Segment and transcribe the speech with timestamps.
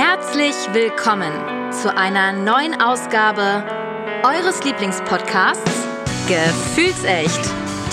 [0.00, 3.64] Herzlich willkommen zu einer neuen Ausgabe
[4.22, 5.88] eures Lieblingspodcasts
[6.28, 7.40] Gefühlsecht,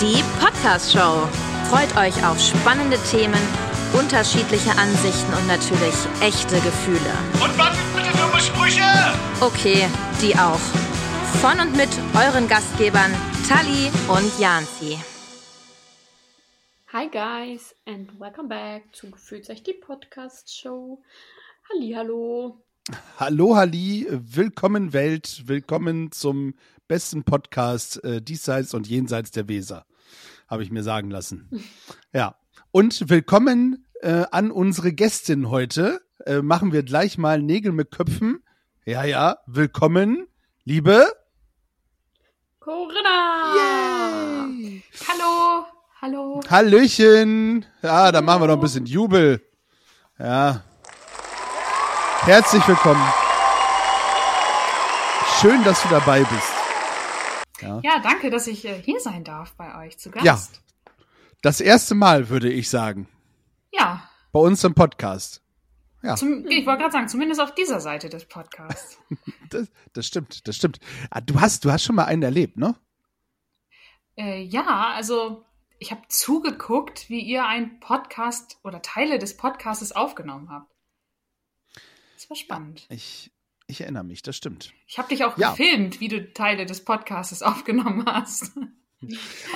[0.00, 1.26] die Podcast-Show.
[1.68, 3.42] Freut euch auf spannende Themen,
[3.92, 7.10] unterschiedliche Ansichten und natürlich echte Gefühle.
[7.42, 8.84] Und was sind bitte dumme Sprüche?
[9.40, 9.88] Okay,
[10.22, 10.62] die auch.
[11.40, 13.10] Von und mit euren Gastgebern
[13.48, 14.96] Tali und Janzi.
[16.92, 21.02] Hi guys and welcome back zu Gefühlt euch die Podcast Show.
[21.72, 22.64] Halli, hallo.
[23.18, 26.54] Hallo, Halli, willkommen Welt, willkommen zum
[26.86, 29.84] besten Podcast äh, diesseits und jenseits der Weser,
[30.46, 31.48] habe ich mir sagen lassen.
[32.12, 32.36] Ja,
[32.70, 36.02] und willkommen äh, an unsere Gästin heute.
[36.24, 38.44] Äh, machen wir gleich mal Nägel mit Köpfen.
[38.84, 40.28] Ja, ja, willkommen,
[40.64, 41.04] liebe.
[42.60, 43.54] Corinna!
[43.56, 44.84] Yay!
[45.08, 45.66] Hallo,
[46.00, 46.40] hallo.
[46.48, 47.66] Hallöchen.
[47.82, 49.42] Ja, da machen wir noch ein bisschen Jubel.
[50.18, 50.62] Ja.
[52.22, 53.02] Herzlich willkommen.
[55.40, 56.52] Schön, dass du dabei bist.
[57.60, 60.24] Ja, danke, dass ich äh, hier sein darf bei euch zu Gast.
[60.24, 60.38] Ja.
[61.42, 63.08] Das erste Mal, würde ich sagen,
[63.72, 65.42] Ja, bei uns im Podcast.
[66.02, 68.98] Ja, zum, ich wollte gerade sagen, zumindest auf dieser Seite des Podcasts.
[69.50, 70.78] das, das stimmt, das stimmt.
[71.10, 72.74] Ah, Du hast, du hast schon mal einen erlebt, ne?
[74.16, 75.44] äh, ja, also
[75.78, 80.72] ich habe zugeguckt, wie ihr einen Podcast oder Teile des Podcastes aufgenommen habt.
[82.26, 82.86] Das war spannend.
[82.88, 83.30] Ich,
[83.68, 84.72] ich erinnere mich, das stimmt.
[84.88, 85.50] Ich habe dich auch Ja.
[85.50, 88.50] gefilmt, wie du Teile des Podcastes aufgenommen hast.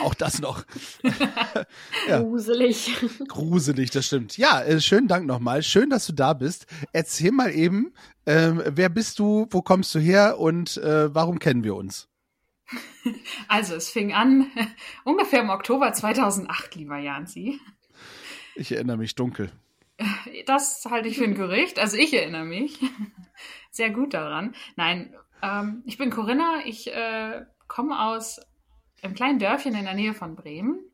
[0.03, 0.65] Auch das noch.
[2.09, 2.21] Ja.
[2.21, 2.93] Gruselig.
[3.29, 4.37] Gruselig, das stimmt.
[4.37, 5.63] Ja, äh, schönen Dank nochmal.
[5.63, 6.67] Schön, dass du da bist.
[6.93, 7.93] Erzähl mal eben,
[8.27, 12.09] ähm, wer bist du, wo kommst du her und äh, warum kennen wir uns?
[13.49, 14.47] Also, es fing an
[15.05, 17.59] ungefähr im Oktober 2008, lieber Janzi.
[18.55, 19.51] Ich erinnere mich dunkel.
[20.47, 21.79] Das halte ich für ein Gerücht.
[21.79, 22.79] Also, ich erinnere mich
[23.71, 24.55] sehr gut daran.
[24.77, 26.63] Nein, ähm, ich bin Corinna.
[26.65, 28.41] Ich äh, komme aus
[29.03, 30.91] einem kleinen Dörfchen in der Nähe von Bremen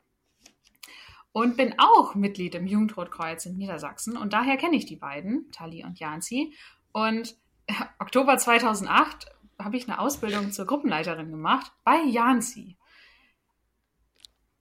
[1.31, 4.17] und bin auch Mitglied im Jugendrotkreuz in Niedersachsen.
[4.17, 6.53] Und daher kenne ich die beiden, Tali und Janzi.
[6.91, 7.35] Und
[7.99, 9.27] Oktober 2008
[9.59, 12.77] habe ich eine Ausbildung zur Gruppenleiterin gemacht bei Janzi.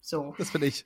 [0.01, 0.35] So.
[0.39, 0.85] Das bin ich.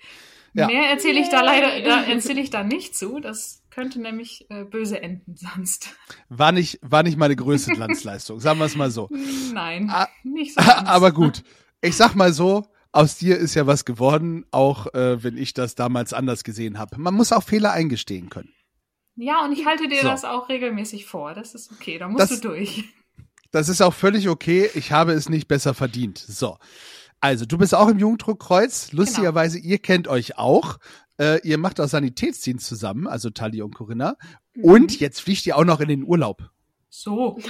[0.54, 0.66] Ja.
[0.66, 3.20] Mehr erzähle ich da leider, da erzähle ich da nicht zu.
[3.20, 5.94] Das könnte nämlich äh, böse enden sonst.
[6.28, 9.08] War nicht, war nicht meine größte Glanzleistung, sagen wir es mal so.
[9.52, 10.60] Nein, Ah, nicht so.
[10.60, 10.88] ganz.
[10.88, 11.42] Aber gut,
[11.80, 15.76] ich sag mal so, aus dir ist ja was geworden, auch äh, wenn ich das
[15.76, 16.98] damals anders gesehen habe.
[17.00, 18.52] Man muss auch Fehler eingestehen können.
[19.14, 20.08] Ja, und ich halte dir So.
[20.08, 21.34] das auch regelmäßig vor.
[21.34, 22.84] Das ist okay, da musst Das- du durch.
[23.52, 24.70] Das ist auch völlig okay.
[24.74, 26.18] Ich habe es nicht besser verdient.
[26.18, 26.56] So.
[27.20, 28.92] Also, du bist auch im Jugenddruckkreuz.
[28.92, 30.78] Lustigerweise, ihr kennt euch auch.
[31.18, 34.16] Äh, ihr macht auch Sanitätsdienst zusammen, also Tali und Corinna.
[34.62, 36.50] Und jetzt fliegt ihr auch noch in den Urlaub.
[36.88, 37.38] So,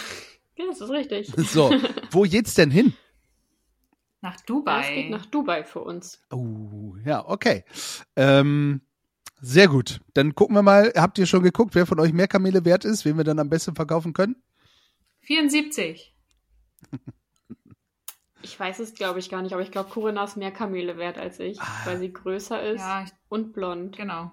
[0.61, 1.33] Ja, das ist richtig.
[1.51, 1.73] So,
[2.11, 2.93] wo geht's denn hin?
[4.21, 4.81] nach Ja, Dubai.
[4.83, 6.21] es geht nach Dubai für uns.
[6.31, 7.65] Oh, ja, okay.
[8.17, 8.83] Ähm,
[9.41, 10.01] sehr gut.
[10.13, 13.07] Dann gucken wir mal, habt ihr schon geguckt, wer von euch mehr Kamele wert ist,
[13.07, 14.37] wen wir dann am besten verkaufen können?
[15.21, 16.15] 74.
[18.43, 21.19] Ich weiß es, glaube ich, gar nicht, aber ich glaube, Corinna ist mehr Kamele wert
[21.19, 21.67] als ich, Ah.
[21.85, 23.97] weil sie größer ist Ja, ich- und blond.
[23.97, 24.33] genau.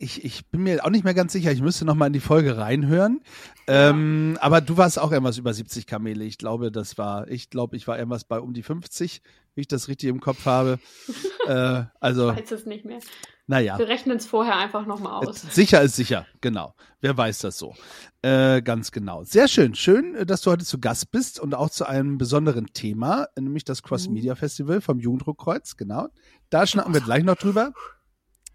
[0.00, 1.50] Ich, ich bin mir auch nicht mehr ganz sicher.
[1.50, 3.22] Ich müsste noch mal in die Folge reinhören.
[3.66, 6.24] Ähm, aber du warst auch irgendwas über 70 Kamele.
[6.24, 9.22] Ich glaube, das war, ich glaube, ich war irgendwas bei um die 50,
[9.58, 10.78] wie ich das richtig im Kopf habe.
[11.48, 13.00] äh, also, Ich weiß es nicht mehr.
[13.48, 13.76] naja.
[13.76, 15.42] Wir rechnen es vorher einfach nochmal aus.
[15.50, 16.76] Sicher ist sicher, genau.
[17.00, 17.74] Wer weiß das so?
[18.22, 19.24] Äh, ganz genau.
[19.24, 19.74] Sehr schön.
[19.74, 23.82] Schön, dass du heute zu Gast bist und auch zu einem besonderen Thema, nämlich das
[23.82, 26.06] Cross Media Festival vom Jugenddruckkreuz, genau.
[26.50, 27.72] Da schnacken wir gleich noch drüber.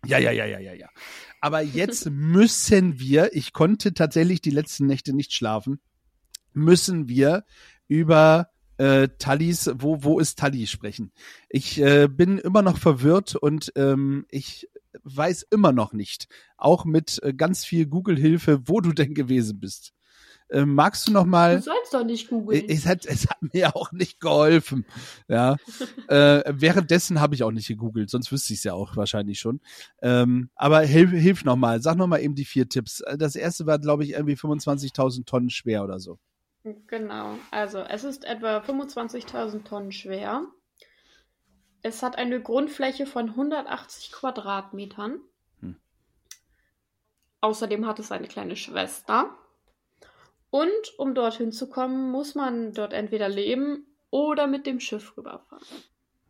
[0.05, 0.87] Ja, ja, ja, ja, ja, ja.
[1.41, 5.81] Aber jetzt müssen wir, ich konnte tatsächlich die letzten Nächte nicht schlafen,
[6.53, 7.43] müssen wir
[7.89, 8.47] über
[8.77, 11.11] äh, Tallis, wo, wo ist Talli sprechen.
[11.49, 14.67] Ich äh, bin immer noch verwirrt und ähm, ich
[15.03, 19.93] weiß immer noch nicht, auch mit äh, ganz viel Google-Hilfe, wo du denn gewesen bist.
[20.49, 21.61] Äh, magst du noch Du mal?
[21.61, 22.65] sollst doch nicht googeln.
[22.67, 24.85] Es hat, es hat mir auch nicht geholfen.
[25.27, 25.55] Ja.
[26.09, 29.61] äh, währenddessen habe ich auch nicht gegoogelt, sonst wüsste ich es ja auch wahrscheinlich schon.
[30.01, 32.99] Ähm, aber hilf, hilf noch mal, sag noch mal eben die vier Tipps.
[33.01, 36.19] Äh, Das erste war, glaube ich, irgendwie 25.000 Tonnen schwer oder so.
[36.63, 37.37] Genau.
[37.51, 40.45] Also, es ist etwa 25.000 Tonnen schwer.
[41.81, 45.19] Es hat eine Grundfläche von 180 Quadratmetern.
[45.59, 45.75] Hm.
[47.41, 49.37] Außerdem hat es eine kleine Schwester.
[50.49, 55.65] Und um dorthin zu kommen, muss man dort entweder leben oder mit dem Schiff rüberfahren.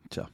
[0.08, 0.28] Tja.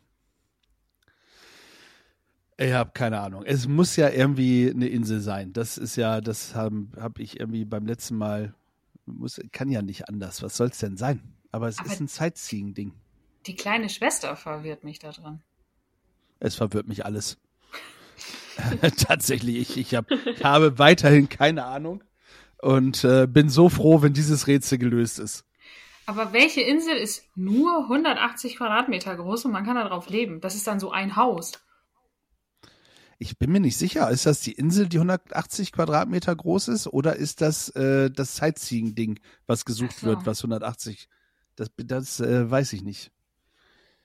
[2.57, 3.43] Ich habe keine Ahnung.
[3.45, 5.53] Es muss ja irgendwie eine Insel sein.
[5.53, 8.55] Das ist ja, das habe hab ich irgendwie beim letzten Mal,
[9.19, 10.43] muss, kann ja nicht anders.
[10.43, 11.21] Was soll es denn sein?
[11.53, 12.93] Aber es Aber- ist ein Sightseeing-Ding.
[13.47, 15.41] Die kleine Schwester verwirrt mich da drin.
[16.41, 17.39] Es verwirrt mich alles.
[18.99, 20.07] Tatsächlich, ich, ich, hab,
[20.45, 22.05] habe weiterhin keine Ahnung
[22.59, 25.45] und äh, bin so froh, wenn dieses Rätsel gelöst ist.
[26.07, 30.41] Aber welche Insel ist nur 180 Quadratmeter groß und man kann da drauf leben?
[30.41, 31.53] Das ist dann so ein Haus.
[33.23, 37.17] Ich bin mir nicht sicher, ist das die Insel, die 180 Quadratmeter groß ist, oder
[37.17, 40.07] ist das äh, das Sightseeing-Ding, was gesucht so.
[40.07, 41.07] wird, was 180?
[41.55, 43.13] Das, das äh, weiß ich nicht.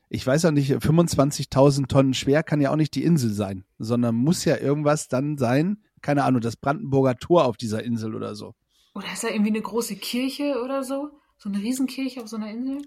[0.10, 4.16] Ich weiß auch nicht, 25.000 Tonnen schwer kann ja auch nicht die Insel sein, sondern
[4.16, 8.54] muss ja irgendwas dann sein, keine Ahnung, das Brandenburger Tor auf dieser Insel oder so.
[8.96, 11.12] Oder ist da irgendwie eine große Kirche oder so?
[11.38, 12.82] So eine Riesenkirche auf so einer Insel?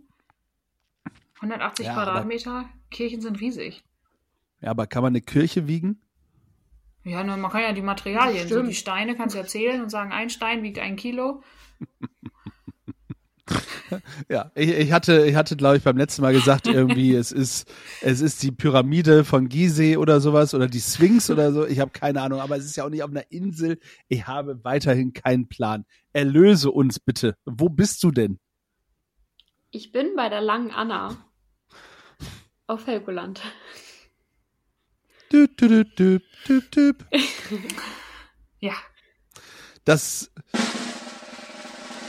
[1.37, 2.69] 180 Ja, Quadratmeter?
[2.91, 3.83] Kirchen sind riesig.
[4.61, 6.03] Ja, aber kann man eine Kirche wiegen?
[7.09, 9.91] Ja, nur man kann ja die Materialien, so die Steine kannst du ja zählen und
[9.91, 11.43] sagen, ein Stein wiegt ein Kilo.
[14.29, 17.73] Ja, ich, ich hatte, ich hatte, glaube ich, beim letzten Mal gesagt, irgendwie, es ist,
[18.03, 21.67] es ist die Pyramide von Gizeh oder sowas oder die Sphinx oder so.
[21.67, 23.79] Ich habe keine Ahnung, aber es ist ja auch nicht auf einer Insel.
[24.09, 25.85] Ich habe weiterhin keinen Plan.
[26.13, 27.37] Erlöse uns bitte.
[27.45, 28.39] Wo bist du denn?
[29.71, 31.17] Ich bin bei der langen Anna.
[32.67, 33.41] Auf Helgoland.
[35.33, 37.05] Düp, düp, düp.
[38.61, 38.73] Ja,
[39.85, 40.31] Das,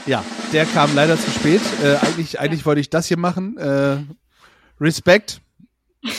[0.04, 1.60] ja, der kam leider zu spät.
[1.82, 3.56] Äh, eigentlich, eigentlich wollte ich das hier machen.
[3.56, 3.98] Äh,
[4.80, 5.40] Respekt.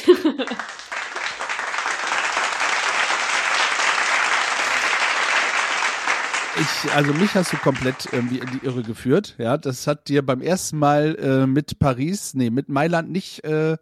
[6.59, 9.35] Ich, also mich hast du komplett irgendwie in die Irre geführt.
[9.37, 13.77] Ja, das hat dir beim ersten Mal äh, mit Paris, nee, mit Mailand nicht, äh,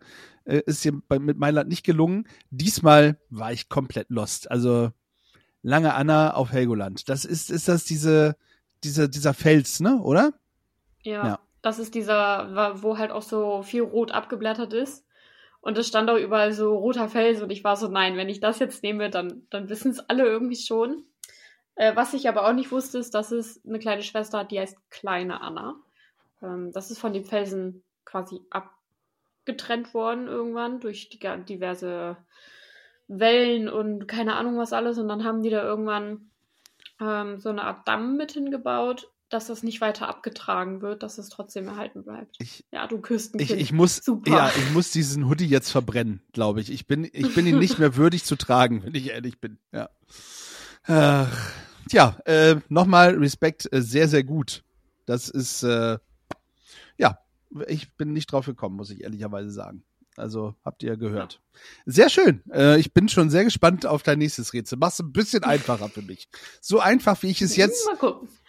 [0.49, 2.27] äh, ist dir bei, mit Mailand nicht gelungen.
[2.49, 4.49] Diesmal war ich komplett lost.
[4.51, 4.91] Also
[5.61, 7.09] Lange Anna auf Helgoland.
[7.09, 8.37] Das ist, ist das diese,
[8.83, 10.33] diese, dieser Fels, ne, oder?
[11.03, 11.39] Ja, Ja.
[11.61, 15.05] das ist dieser, wo halt auch so viel rot abgeblättert ist.
[15.61, 18.39] Und es stand auch überall so roter Fels und ich war so, nein, wenn ich
[18.39, 21.03] das jetzt nehme, dann, dann wissen es alle irgendwie schon.
[21.75, 24.59] Äh, was ich aber auch nicht wusste, ist, dass es eine kleine Schwester hat, die
[24.61, 25.75] heißt Kleine Anna.
[26.41, 28.39] Ähm, das ist von dem Felsen quasi
[29.49, 32.17] abgetrennt worden irgendwann durch die, diverse
[33.07, 34.97] Wellen und keine Ahnung was alles.
[34.97, 36.29] Und dann haben die da irgendwann
[37.01, 41.29] ähm, so eine Art Damm mit hingebaut, dass das nicht weiter abgetragen wird, dass es
[41.29, 42.35] trotzdem erhalten bleibt.
[42.39, 44.31] Ich, Ja, du küsst ein ich, ich muss, Super.
[44.31, 46.71] ja, ich muss diesen Hoodie jetzt verbrennen, glaube ich.
[46.71, 49.57] Ich bin, ich bin ihn nicht mehr würdig zu tragen, wenn ich ehrlich bin.
[49.71, 49.89] Ja.
[50.83, 51.51] Ach,
[51.89, 54.63] tja, äh, nochmal Respekt, äh, sehr, sehr gut.
[55.05, 55.97] Das ist, äh,
[57.67, 59.83] ich bin nicht drauf gekommen, muss ich ehrlicherweise sagen.
[60.15, 61.41] Also habt ihr gehört.
[61.85, 62.43] Sehr schön.
[62.51, 64.77] Äh, ich bin schon sehr gespannt auf dein nächstes Rätsel.
[64.77, 66.27] Mach's ein bisschen einfacher für mich.
[66.61, 67.87] So einfach, wie ich es jetzt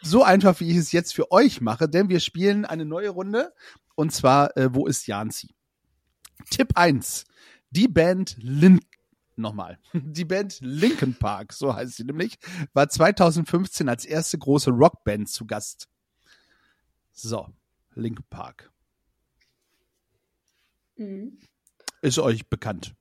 [0.03, 3.53] so einfach, wie ich es jetzt für euch mache, denn wir spielen eine neue Runde
[3.95, 5.55] und zwar äh, Wo ist Janzi?
[6.51, 7.25] Tipp 1.
[7.71, 8.81] Die Band Lin
[9.37, 9.79] nochmal.
[9.93, 12.39] Die Band Linkin Park, so heißt sie nämlich,
[12.73, 15.89] war 2015 als erste große Rockband zu Gast.
[17.13, 17.49] So,
[17.95, 18.71] Linkin Park.
[21.01, 21.39] Mhm.
[22.03, 22.95] Ist euch bekannt.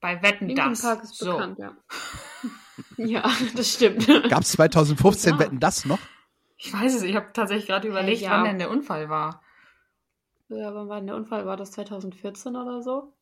[0.00, 0.82] bei Wetten Linkin das.
[0.82, 1.32] Park ist so.
[1.32, 1.76] bekannt, ja.
[2.96, 4.06] ja, das stimmt.
[4.28, 5.38] Gab es 2015 Ja.
[5.38, 6.00] Wetten das noch?
[6.56, 8.32] Ich weiß es, ich habe tatsächlich gerade überlegt, ja.
[8.32, 9.40] wann denn der Unfall war.
[10.48, 11.46] Ja, wann war denn der Unfall?
[11.46, 13.12] War das 2014 oder so?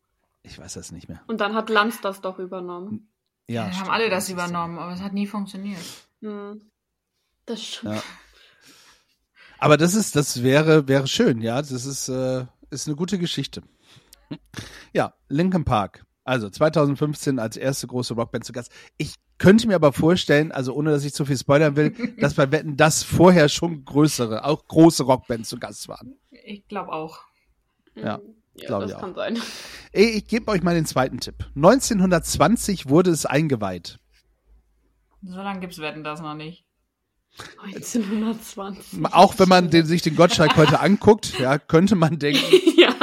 [0.43, 1.21] Ich weiß das nicht mehr.
[1.27, 3.09] Und dann hat Lanz das doch übernommen.
[3.49, 5.83] Ja, wir haben alle das übernommen, aber es hat nie funktioniert.
[6.21, 6.63] Mhm.
[7.47, 7.97] Das stimmt.
[7.97, 8.03] Ja.
[9.59, 11.57] Aber das ist, das wäre, wäre schön, ja.
[11.57, 13.63] Das ist, äh, ist eine gute Geschichte.
[14.93, 16.05] Ja, Linkin Park.
[16.25, 18.71] Also 2015 als erste große Rockband zu Gast.
[18.97, 22.53] Ich könnte mir aber vorstellen, also ohne dass ich zu viel spoilern will, dass bei
[22.53, 26.15] Wetten das vorher schon größere, auch große Rockbands zu Gast waren.
[26.31, 27.21] Ich glaube auch.
[27.95, 28.21] Ja,
[28.55, 29.01] ja glaub das ich auch.
[29.01, 29.39] kann sein.
[29.93, 31.47] Ey, ich gebe euch mal den zweiten Tipp.
[31.57, 33.99] 1920 wurde es eingeweiht.
[35.23, 36.65] So lange gibt's Wetten das noch nicht.
[37.65, 39.07] 1920.
[39.13, 42.45] Auch wenn man den, sich den Gottschalk heute anguckt, ja, könnte man denken,
[42.77, 42.95] ja.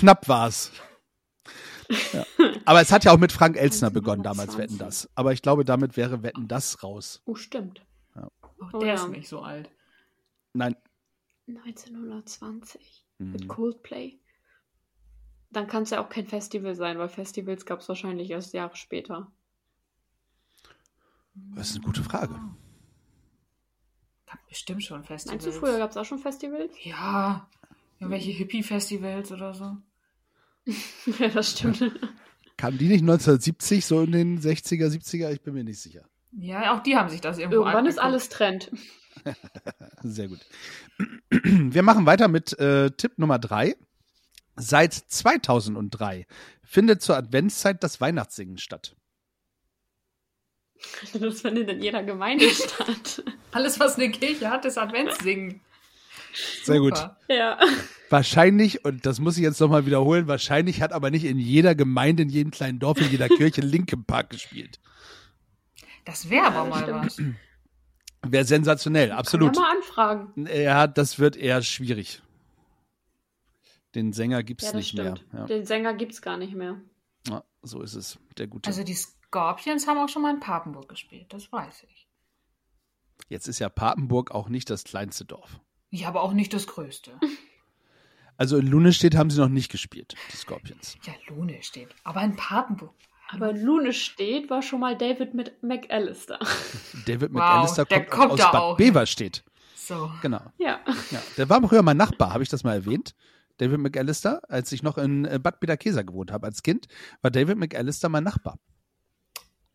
[0.00, 0.72] Knapp war's.
[2.12, 2.24] Ja.
[2.64, 4.46] Aber es hat ja auch mit Frank Elstner begonnen 1920.
[4.46, 5.10] damals, Wetten das.
[5.16, 7.20] Aber ich glaube, damit wäre Wetten das raus.
[7.24, 7.84] Oh, stimmt.
[8.14, 8.30] Auch
[8.74, 8.94] Oh der ja.
[8.94, 9.70] ist nicht so alt.
[10.52, 10.76] Nein.
[11.48, 13.32] 1920 Mhm.
[13.32, 14.18] mit Coldplay.
[15.50, 18.76] Dann kann es ja auch kein Festival sein, weil Festivals gab es wahrscheinlich erst Jahre
[18.76, 19.30] später.
[21.56, 22.38] Das ist eine gute Frage.
[24.26, 25.44] Gab bestimmt schon Festivals.
[25.44, 26.72] Meinst du, früher gab es auch schon Festivals?
[26.84, 27.48] Ja.
[27.98, 29.76] Irgendwelche Hippie-Festivals oder so.
[31.18, 31.80] ja, das stimmt.
[32.56, 35.30] Kamen die nicht 1970, so in den 60er, 70er?
[35.32, 36.04] Ich bin mir nicht sicher.
[36.32, 38.14] Ja, auch die haben sich das irgendwo Irgendwann ist angeguckt.
[38.14, 38.70] alles Trend.
[40.02, 40.40] Sehr gut.
[41.30, 43.76] Wir machen weiter mit äh, Tipp Nummer drei.
[44.56, 46.26] Seit 2003
[46.62, 48.96] findet zur Adventszeit das Weihnachtssingen statt.
[51.12, 53.22] Das findet in jeder Gemeinde statt.
[53.52, 55.60] Alles, was eine Kirche hat, ist Adventssingen.
[56.62, 56.94] Sehr gut.
[57.28, 57.58] Ja.
[58.08, 62.22] Wahrscheinlich, und das muss ich jetzt nochmal wiederholen, wahrscheinlich hat aber nicht in jeder Gemeinde,
[62.24, 64.80] in jedem kleinen Dorf, in jeder Kirche Linkin Park gespielt.
[66.04, 67.34] Das wäre aber Ja, das mal
[68.22, 68.30] was.
[68.32, 69.54] Wäre sensationell, absolut.
[69.54, 70.46] Kann man mal anfragen.
[70.52, 72.20] Ja, das wird eher schwierig.
[73.94, 75.16] Den Sänger gibt's Ja, das nicht mehr.
[75.16, 75.32] stimmt.
[75.32, 75.44] Ja.
[75.46, 76.80] Den Sänger gibt's gar nicht mehr.
[77.28, 78.18] Ja, so ist es.
[78.38, 78.68] Der gute.
[78.68, 82.08] Also die Scorpions haben auch schon mal in Papenburg gespielt, das weiß ich.
[83.28, 85.60] Jetzt ist ja Papenburg auch nicht das kleinste Dorf.
[85.90, 87.12] Ja, aber auch nicht das Größte.
[88.36, 90.96] Also in Lunestedt haben sie noch nicht gespielt, die Scorpions.
[91.04, 91.88] Ja, Lune steht.
[92.04, 92.94] Aber in Papenburg.
[93.28, 96.38] Aber in Lune steht, war schon mal David mit McAllister.
[97.06, 98.76] David Wow, McAllister der kommt, kommt aus da Bad auch.
[98.78, 99.44] Beverstedt.
[99.74, 100.10] So.
[100.22, 100.40] Genau.
[100.56, 100.80] Ja.
[101.10, 103.14] Ja, der war früher mein Nachbar, habe ich das mal erwähnt?
[103.58, 106.88] David McAllister, als ich noch in äh, Bad Bederkesa gewohnt habe als Kind,
[107.20, 108.58] war David McAllister mein Nachbar.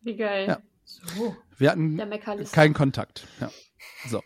[0.01, 0.47] Wie geil.
[0.47, 0.59] Ja.
[0.85, 1.35] So.
[1.57, 1.99] Wir hatten
[2.51, 3.27] keinen Kontakt.
[3.39, 3.51] Ja.
[4.07, 4.21] So.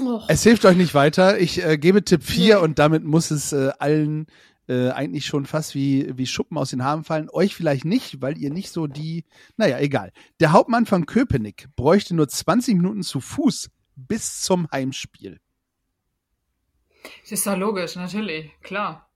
[0.00, 1.38] Och, Es hilft euch nicht weiter.
[1.38, 2.62] Ich äh, gebe Tipp 4 Nee.
[2.64, 4.26] und damit muss es äh, allen
[4.68, 7.28] äh, eigentlich schon fast wie, wie Schuppen aus den Haaren fallen.
[7.30, 9.24] Euch vielleicht nicht, weil ihr nicht so die,
[9.56, 10.12] naja, egal.
[10.40, 15.40] Der Hauptmann von Köpenick bräuchte nur 20 Minuten zu Fuß bis zum Heimspiel.
[17.22, 18.50] Das ist doch logisch, natürlich.
[18.62, 19.10] Klar.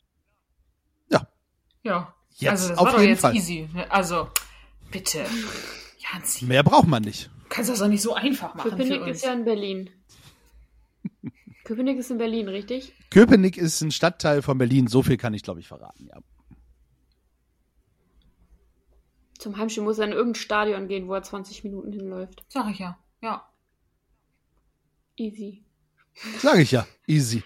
[1.10, 1.28] Ja.
[1.82, 2.14] Ja.
[2.36, 3.36] Jetzt, also das auf war doch jeden jetzt Fall.
[3.36, 3.68] easy.
[3.90, 4.28] Also,
[4.90, 5.24] bitte.
[6.12, 7.26] Janzi, Mehr braucht man nicht.
[7.44, 9.16] du kannst das doch nicht so einfach machen Köpenick für uns.
[9.18, 9.90] ist ja in Berlin.
[11.64, 12.92] Köpenick ist in Berlin, richtig?
[13.10, 14.86] Köpenick ist ein Stadtteil von Berlin.
[14.86, 16.08] So viel kann ich, glaube ich, verraten.
[16.08, 16.18] Ja.
[19.38, 22.44] Zum Heimspiel muss er in irgendein Stadion gehen, wo er 20 Minuten hinläuft.
[22.48, 22.98] Sag ich ja.
[23.22, 23.48] Ja.
[25.16, 25.64] Easy.
[26.38, 26.86] Sage ich ja.
[27.06, 27.42] Easy.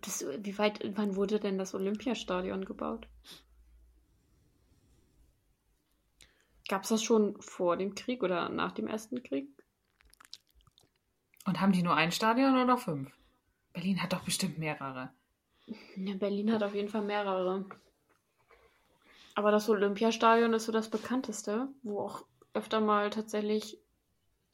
[0.00, 3.08] Das, wie weit, wann wurde denn das Olympiastadion gebaut?
[6.68, 9.48] Gab es das schon vor dem Krieg oder nach dem Ersten Krieg?
[11.44, 13.10] Und haben die nur ein Stadion oder fünf?
[13.72, 15.10] Berlin hat doch bestimmt mehrere.
[15.96, 17.66] Ja, Berlin hat auf jeden Fall mehrere.
[19.34, 23.78] Aber das Olympiastadion ist so das bekannteste, wo auch öfter mal tatsächlich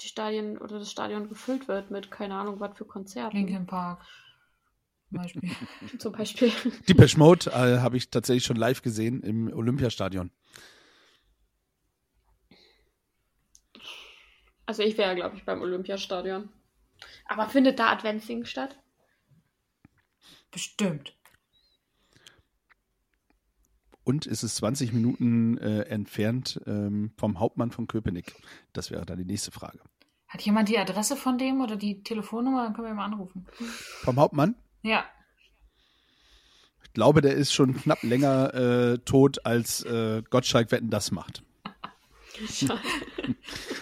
[0.01, 3.37] die Stadien oder das Stadion gefüllt wird mit keine Ahnung was für Konzerten.
[3.37, 4.03] Linkin Park.
[5.11, 5.51] Zum Beispiel.
[5.99, 6.53] Zum Beispiel.
[6.89, 10.31] Depeche Mode äh, habe ich tatsächlich schon live gesehen im Olympiastadion.
[14.71, 16.49] Also ich wäre, glaube ich, beim Olympiastadion.
[17.27, 18.79] Aber findet da Adventsing statt?
[20.53, 21.17] Bestimmt.
[24.05, 28.37] Und ist es 20 Minuten äh, entfernt ähm, vom Hauptmann von Köpenick?
[28.73, 29.81] Das wäre dann die nächste Frage.
[30.29, 32.63] Hat jemand die Adresse von dem oder die Telefonnummer?
[32.63, 33.49] Dann können wir ihn mal anrufen.
[34.05, 34.55] Vom Hauptmann?
[34.83, 35.05] Ja.
[36.85, 41.43] Ich glaube, der ist schon knapp länger äh, tot, als äh, Gottschalk Wetten das macht.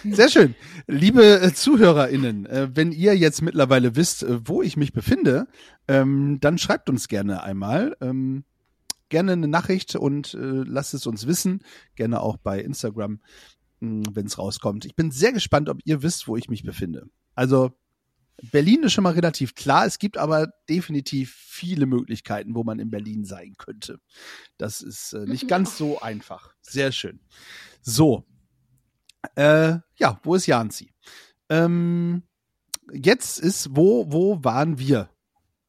[0.03, 0.55] Sehr schön.
[0.87, 5.47] Liebe äh, ZuhörerInnen, äh, wenn ihr jetzt mittlerweile wisst, äh, wo ich mich befinde,
[5.87, 7.95] ähm, dann schreibt uns gerne einmal.
[8.01, 8.43] Ähm,
[9.09, 11.63] gerne eine Nachricht und lasst es uns wissen.
[11.95, 13.19] Gerne auch bei Instagram,
[13.79, 14.85] wenn es rauskommt.
[14.85, 17.07] Ich bin sehr gespannt, ob ihr wisst, wo ich mich befinde.
[17.33, 17.71] Also
[18.51, 19.85] Berlin ist schon mal relativ klar.
[19.85, 23.99] Es gibt aber definitiv viele Möglichkeiten, wo man in Berlin sein könnte.
[24.57, 26.53] Das ist äh, nicht ganz so einfach.
[26.61, 27.19] Sehr schön.
[27.81, 28.25] So.
[29.35, 30.93] Äh, ja, wo ist Janzi?
[31.49, 32.23] Ähm,
[32.91, 35.09] jetzt ist, wo, wo waren wir?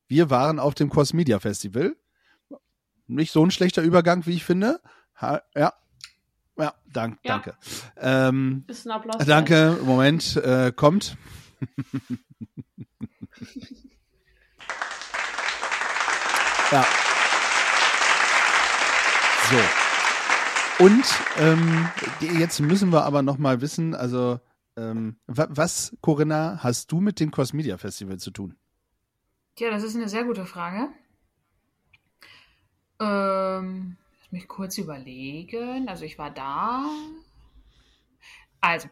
[0.08, 1.96] Wir waren auf dem Cross Media Festival.
[3.06, 4.80] Nicht so ein schlechter Übergang, wie ich finde.
[5.20, 5.72] Ha, ja.
[6.58, 7.32] Ja, dank, Ja.
[7.34, 7.56] danke.
[7.96, 9.24] Ähm, Ist ein Applaus.
[9.24, 11.16] Danke, Moment, äh, kommt.
[16.72, 16.84] ja.
[19.50, 19.89] So.
[20.80, 21.04] Und
[21.36, 21.88] ähm,
[22.38, 24.40] jetzt müssen wir aber noch mal wissen, also
[24.78, 28.56] ähm, wa was, Corinna, hast du mit dem Cross Media Festival zu tun?
[29.58, 30.88] Ja, das ist eine sehr gute Frage.
[32.98, 35.86] Ähm, lass mich kurz überlegen.
[35.86, 36.86] Also ich war da.
[38.62, 38.88] Also,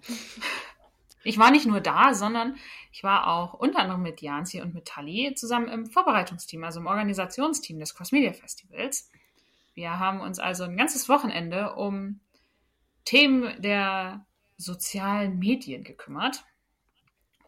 [1.25, 2.57] ich war nicht nur da, sondern
[2.92, 6.87] ich war auch unter anderem mit Janzi und mit Tali zusammen im Vorbereitungsteam, also im
[6.87, 9.11] Organisationsteam des Cross Media Festivals.
[9.78, 12.18] Wir haben uns also ein ganzes Wochenende um
[13.04, 16.44] Themen der sozialen Medien gekümmert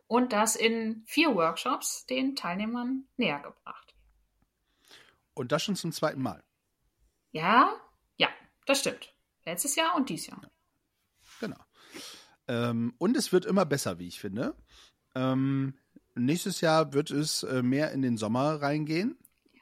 [0.06, 3.96] und das in vier Workshops den Teilnehmern näher gebracht.
[5.34, 6.44] Und das schon zum zweiten Mal.
[7.32, 7.74] Ja,
[8.16, 8.28] ja,
[8.64, 9.12] das stimmt.
[9.44, 10.40] Letztes Jahr und dieses Jahr.
[11.40, 11.58] Genau.
[12.46, 14.54] Ähm, und es wird immer besser, wie ich finde.
[15.16, 15.74] Ähm,
[16.14, 19.18] nächstes Jahr wird es äh, mehr in den Sommer reingehen.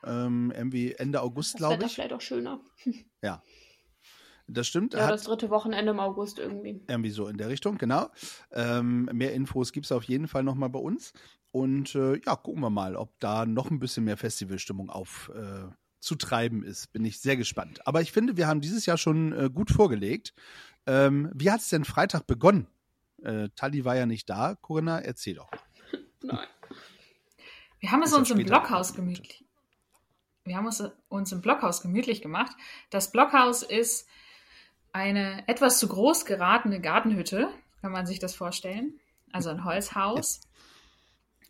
[0.09, 1.95] Ähm, irgendwie Ende August, Das glaube ich.
[1.95, 2.61] vielleicht auch schöner.
[3.23, 3.43] Ja.
[4.50, 4.95] Das stimmt.
[4.95, 6.81] Ja, das dritte Wochenende im August irgendwie.
[6.88, 8.09] Irgendwie so in der Richtung, genau.
[8.50, 11.12] Ähm, mehr Infos gibt es auf jeden Fall nochmal bei uns.
[11.50, 15.69] Und äh, ja, gucken wir mal, ob da noch ein bisschen mehr Festivalstimmung auf äh,
[16.00, 16.93] zu treiben ist.
[16.93, 17.87] Bin ich sehr gespannt.
[17.87, 20.33] Aber ich finde, wir haben dieses Jahr schon äh, gut vorgelegt.
[20.87, 22.69] Ähm, wie hat es denn Freitag begonnen?
[23.23, 24.55] Äh, Tali war ja nicht da.
[24.55, 25.50] Corinna, erzähl doch.
[26.23, 26.47] Nein.
[27.81, 29.45] Wir haben es uns im Blockhaus gemütlich.
[30.49, 32.57] Wir haben es uns im Blockhaus gemütlich gemacht.
[32.90, 34.09] Das Blockhaus ist
[34.93, 37.50] eine etwas zu groß geratene Gartenhütte,
[37.81, 38.99] kann man sich das vorstellen.
[39.33, 40.40] Also ein Holzhaus.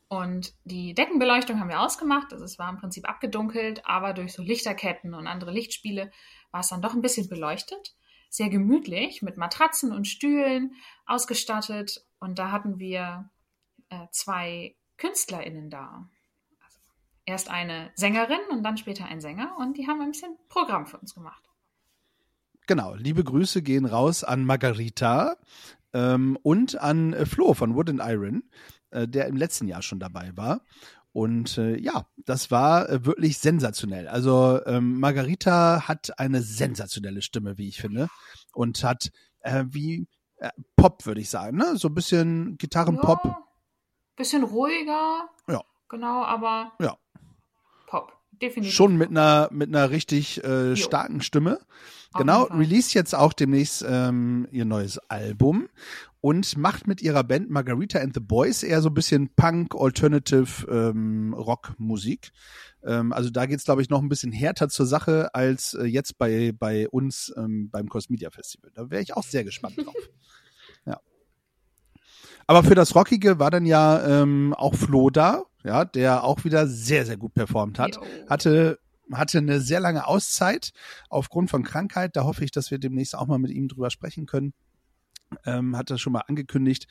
[0.09, 2.33] Und die Deckenbeleuchtung haben wir ausgemacht.
[2.33, 6.11] Also es war im Prinzip abgedunkelt, aber durch so Lichterketten und andere Lichtspiele
[6.51, 7.95] war es dann doch ein bisschen beleuchtet.
[8.31, 10.75] Sehr gemütlich, mit Matratzen und Stühlen
[11.07, 12.05] ausgestattet.
[12.21, 13.31] Und da hatten wir
[13.91, 16.09] äh, zwei KünstlerInnen da.
[17.29, 20.97] Erst eine Sängerin und dann später ein Sänger und die haben ein bisschen Programm für
[20.97, 21.45] uns gemacht.
[22.67, 25.37] Genau, liebe Grüße gehen raus an Margarita
[25.93, 28.45] ähm, und an äh, Flo von Wood and Iron,
[28.93, 30.63] äh, der im letzten Jahr schon dabei war.
[31.13, 34.09] Und äh, ja, das war äh, wirklich sensationell.
[34.09, 38.09] Also ähm, Margarita hat eine sensationelle Stimme, wie ich finde.
[38.55, 40.09] Und hat äh, wie
[40.39, 41.77] äh, Pop, würde ich sagen, ne?
[41.77, 43.23] So ein bisschen Gitarrenpop.
[43.23, 43.45] Ja,
[44.17, 45.29] bisschen ruhiger.
[45.47, 45.61] Ja.
[45.91, 46.97] Genau, aber Ja.
[48.41, 48.75] Definitiv.
[48.75, 51.59] Schon mit einer, mit einer richtig äh, starken Stimme.
[52.13, 55.69] Auf Genau, release jetzt auch demnächst ähm, ihr neues Album
[56.21, 60.67] und macht mit ihrer Band Margarita and the Boys eher so ein bisschen Punk, Alternative
[60.71, 62.33] ähm, Rock-Musik.
[62.83, 66.19] Ähm, also da geht's, glaube ich, noch ein bisschen härter zur Sache als äh, jetzt
[66.19, 68.71] bei, bei uns ähm, beim Cosmedia Festival.
[68.75, 69.95] Da wäre ich auch sehr gespannt drauf.
[72.49, 76.67] Aber für das Rockige war dann ja ähm, auch Flo da, ja, der auch wieder
[76.67, 78.79] sehr, sehr gut performt hat hatte
[79.13, 80.73] hatte eine sehr lange Auszeit
[81.09, 82.17] aufgrund von Krankheit.
[82.17, 84.53] Da hoffe ich, dass wir demnächst auch mal mit ihm drüber sprechen können.
[85.45, 86.87] Ähm, hat das schon mal angekündigt.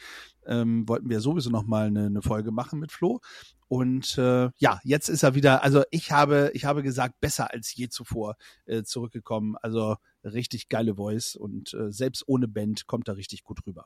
[0.46, 3.20] Ähm, wollten wir sowieso noch mal eine, eine Folge machen mit Flo.
[3.68, 5.64] Und äh, ja, jetzt ist er wieder.
[5.64, 9.56] Also ich habe, ich habe gesagt, besser als je zuvor äh, zurückgekommen.
[9.62, 13.86] Also richtig geile Voice und äh, selbst ohne Band kommt er richtig gut rüber.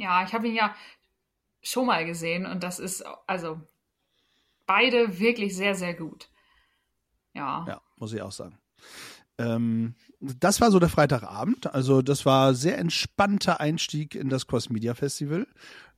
[0.00, 0.74] Ja, ich habe ihn ja
[1.62, 3.60] schon mal gesehen und das ist also
[4.66, 6.30] beide wirklich sehr, sehr gut.
[7.34, 7.66] Ja.
[7.68, 8.58] Ja, muss ich auch sagen.
[9.36, 11.74] Ähm, das war so der Freitagabend.
[11.74, 15.46] Also das war sehr entspannter Einstieg in das Cross Media Festival,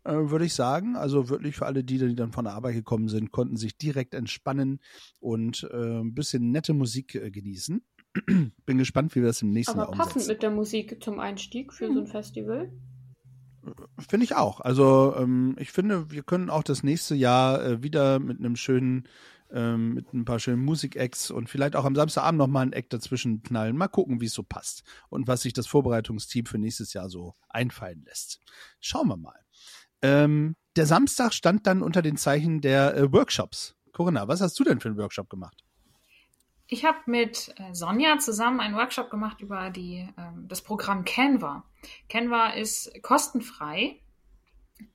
[0.02, 0.96] äh, würde ich sagen.
[0.96, 4.14] Also wirklich für alle, die, die dann von der Arbeit gekommen sind, konnten sich direkt
[4.14, 4.80] entspannen
[5.20, 7.84] und äh, ein bisschen nette Musik äh, genießen.
[8.66, 10.32] Bin gespannt, wie wir das im nächsten Aber Jahr passend umsetzen.
[10.32, 12.72] mit der Musik zum Einstieg für so ein Festival.
[14.08, 14.60] Finde ich auch.
[14.60, 19.08] Also ähm, ich finde, wir können auch das nächste Jahr äh, wieder mit einem schönen,
[19.50, 23.42] ähm, mit ein paar schönen Musik-Acts und vielleicht auch am Samstagabend nochmal ein Act dazwischen
[23.42, 23.76] knallen.
[23.76, 27.34] Mal gucken, wie es so passt und was sich das Vorbereitungsteam für nächstes Jahr so
[27.48, 28.40] einfallen lässt.
[28.80, 29.38] Schauen wir mal.
[30.02, 33.76] Ähm, der Samstag stand dann unter den Zeichen der äh, Workshops.
[33.92, 35.62] Corinna, was hast du denn für einen Workshop gemacht?
[36.72, 41.64] Ich habe mit äh, Sonja zusammen einen Workshop gemacht über die, ähm, das Programm Canva.
[42.08, 44.00] Canva ist kostenfrei.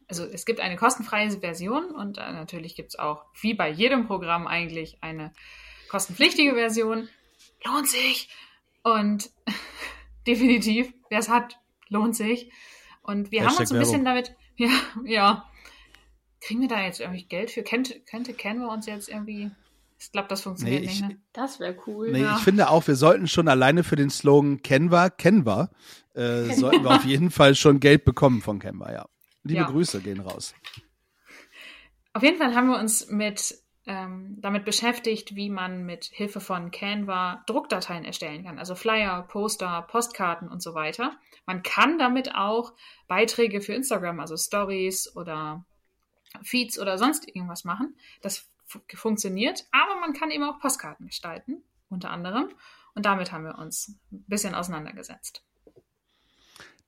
[0.08, 4.08] Also es gibt eine kostenfreie Version und äh, natürlich gibt es auch, wie bei jedem
[4.08, 5.32] Programm eigentlich, eine
[5.88, 7.10] kostenpflichtige Version.
[7.63, 8.28] Lohnt sich!
[8.82, 9.30] Und
[10.26, 11.60] definitiv, wer es hat,
[11.90, 12.52] lohnt sich.
[13.04, 14.24] Und wir haben Hashtag uns ein bisschen Werbung.
[14.24, 14.72] damit, ja,
[15.06, 15.50] ja.
[16.42, 17.62] Kriegen wir da jetzt irgendwie Geld für?
[17.62, 19.52] Könnte, könnte Canva uns jetzt irgendwie,
[20.00, 21.22] ich glaube, das funktioniert Nee, ich- nicht, ne?
[21.34, 22.12] Das wäre cool.
[22.12, 22.36] Nee, Ja.
[22.38, 25.70] ich finde auch, wir sollten schon alleine für den Slogan Canva, Canva,
[26.14, 29.06] äh, sollten wir auf jeden Fall schon Geld bekommen von Canva, ja.
[29.44, 29.68] Liebe Ja.
[29.68, 30.54] Grüße gehen raus.
[32.14, 33.56] Auf jeden Fall haben wir uns mit
[33.90, 38.60] ähm, damit beschäftigt, wie man mit Hilfe von Canva Druckdateien erstellen kann.
[38.60, 41.18] Also Flyer, Poster, Postkarten und so weiter.
[41.46, 42.74] Man kann damit auch
[43.08, 45.64] Beiträge für Instagram, also Stories oder
[46.44, 47.96] Feeds oder sonst irgendwas machen.
[48.22, 48.50] Das
[48.94, 52.50] funktioniert, aber man kann eben auch Postkarten gestalten, unter anderem.
[52.94, 55.47] Und damit haben wir uns ein bisschen auseinandergesetzt.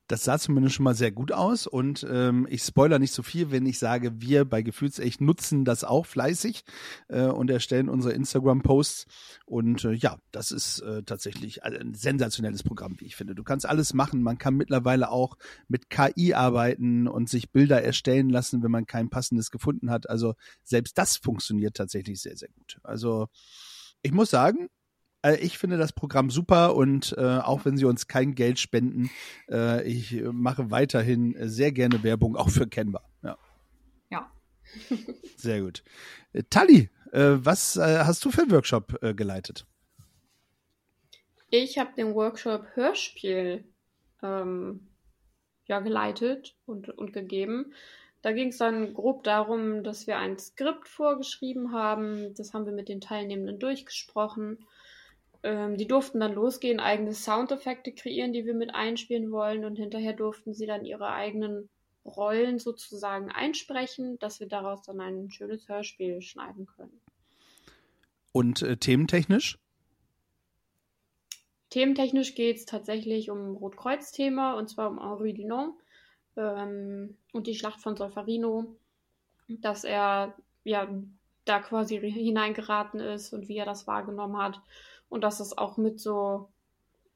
[0.09, 3.51] Das sah zumindest schon mal sehr gut aus und ähm, ich spoiler nicht so viel,
[3.51, 6.63] wenn ich sage, wir bei Gefühlsecht nutzen das auch fleißig
[7.09, 9.05] äh, und erstellen unsere Instagram-Posts.
[9.45, 13.35] Und äh, ja, das ist äh, tatsächlich ein sensationelles Programm, wie ich finde.
[13.35, 14.23] Du kannst alles machen.
[14.23, 19.11] Man kann mittlerweile auch mit KI arbeiten und sich Bilder erstellen lassen, wenn man kein
[19.11, 20.09] passendes gefunden hat.
[20.09, 22.79] Also selbst das funktioniert tatsächlich sehr, sehr gut.
[22.81, 23.27] Also
[24.01, 24.69] ich muss sagen,
[25.39, 29.09] ich finde das Programm super und äh, auch wenn sie uns kein Geld spenden,
[29.49, 33.03] äh, ich mache weiterhin sehr gerne Werbung auch für Canva.
[33.23, 33.37] Ja.
[34.09, 34.31] Ja.
[35.35, 35.83] Sehr gut.
[36.33, 39.65] Äh, Tali, äh, was äh, hast du für einen Workshop äh, geleitet?
[41.49, 43.63] Ich habe den Workshop Hörspiel
[44.21, 44.87] ähm,
[45.65, 47.73] ja, geleitet und, und gegeben.
[48.21, 52.33] Da ging es dann grob darum, dass wir ein Skript vorgeschrieben haben.
[52.35, 54.59] Das haben wir mit den Teilnehmenden durchgesprochen.
[55.41, 59.63] Ähm, die durften dann losgehen, eigene Soundeffekte kreieren, die wir mit einspielen wollen.
[59.65, 61.69] Und hinterher durften sie dann ihre eigenen
[62.05, 66.99] Rollen sozusagen einsprechen, dass wir daraus dann ein schönes Hörspiel schneiden können.
[68.31, 69.57] Und äh, thementechnisch?
[71.69, 75.75] Thementechnisch geht es tatsächlich um Rotkreuz-Thema und zwar um Henri Dunant
[76.35, 78.75] ähm, und die Schlacht von Solferino,
[79.47, 80.89] dass er ja
[81.45, 84.61] da quasi hineingeraten ist und wie er das wahrgenommen hat
[85.09, 86.49] und dass es auch mit so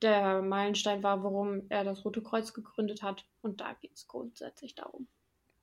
[0.02, 3.26] der Meilenstein war, warum er das Rote Kreuz gegründet hat.
[3.42, 5.08] Und da geht es grundsätzlich darum.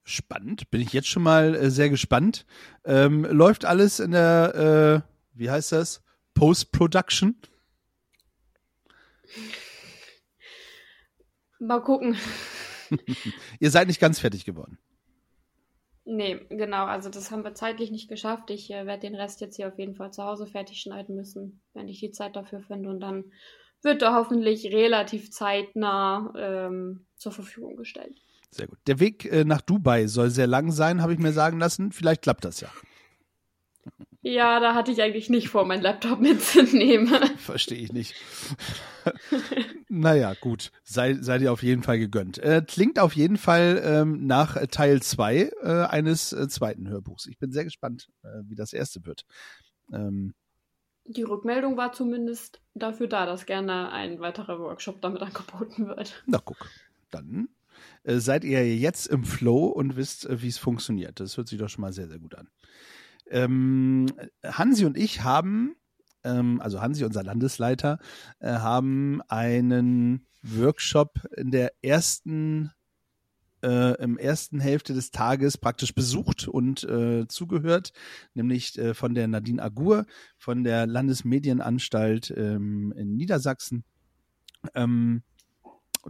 [0.02, 2.46] Spannend, bin ich jetzt schon mal äh, sehr gespannt.
[2.84, 6.02] Ähm, läuft alles in der, äh, wie heißt das,
[6.34, 7.36] Post-Production?
[11.58, 12.16] Mal gucken.
[13.60, 14.78] Ihr seid nicht ganz fertig geworden.
[16.12, 16.86] Nee, genau.
[16.86, 18.50] Also das haben wir zeitlich nicht geschafft.
[18.50, 21.62] Ich äh, werde den Rest jetzt hier auf jeden Fall zu Hause fertig schneiden müssen,
[21.72, 22.88] wenn ich die Zeit dafür finde.
[22.88, 23.26] Und dann
[23.82, 28.20] wird er hoffentlich relativ zeitnah ähm, zur Verfügung gestellt.
[28.50, 28.78] Sehr gut.
[28.88, 31.92] Der Weg äh, nach Dubai soll sehr lang sein, habe ich mir sagen lassen.
[31.92, 32.68] Vielleicht klappt das ja.
[34.22, 37.08] Ja, da hatte ich eigentlich nicht vor, meinen Laptop mitzunehmen.
[37.38, 38.14] Verstehe ich nicht.
[39.88, 40.72] naja, gut.
[40.82, 42.38] Sei, sei dir auf jeden Fall gegönnt.
[42.38, 47.26] Äh, klingt auf jeden Fall ähm, nach Teil 2 äh, eines äh, zweiten Hörbuchs.
[47.26, 49.24] Ich bin sehr gespannt, äh, wie das erste wird.
[49.92, 50.34] Ähm,
[51.06, 56.22] Die Rückmeldung war zumindest dafür da, dass gerne ein weiterer Workshop damit angeboten wird.
[56.26, 56.68] Na guck,
[57.10, 57.48] dann
[58.04, 61.20] äh, seid ihr jetzt im Flow und wisst, äh, wie es funktioniert.
[61.20, 62.50] Das hört sich doch schon mal sehr, sehr gut an.
[63.30, 64.06] Ähm,
[64.44, 65.76] Hansi und ich haben,
[66.24, 67.98] ähm, also Hansi, unser Landesleiter,
[68.40, 72.72] äh, haben einen Workshop in der ersten
[73.62, 77.92] äh, im ersten Hälfte des Tages praktisch besucht und äh, zugehört,
[78.34, 80.06] nämlich äh, von der Nadine Agur
[80.38, 83.84] von der Landesmedienanstalt ähm, in Niedersachsen.
[84.74, 85.22] Ähm,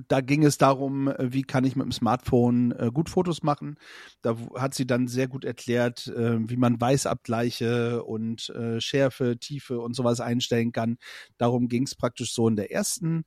[0.08, 3.76] da ging es darum, äh, wie kann ich mit dem Smartphone äh, gut Fotos machen.
[4.22, 9.80] Da hat sie dann sehr gut erklärt, äh, wie man Weißabgleiche und äh, Schärfe, Tiefe
[9.80, 10.98] und sowas einstellen kann.
[11.38, 13.24] Darum ging es praktisch so in der ersten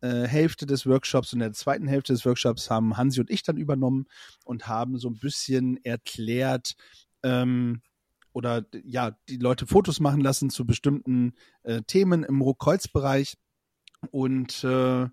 [0.00, 3.42] äh, Hälfte des Workshops und in der zweiten Hälfte des Workshops haben Hansi und ich
[3.42, 4.06] dann übernommen
[4.44, 6.74] und haben so ein bisschen erklärt,
[7.22, 7.82] ähm,
[8.32, 13.38] oder ja, die Leute Fotos machen lassen zu bestimmten äh, Themen im Rotkreuz-Bereich
[14.10, 15.08] und äh,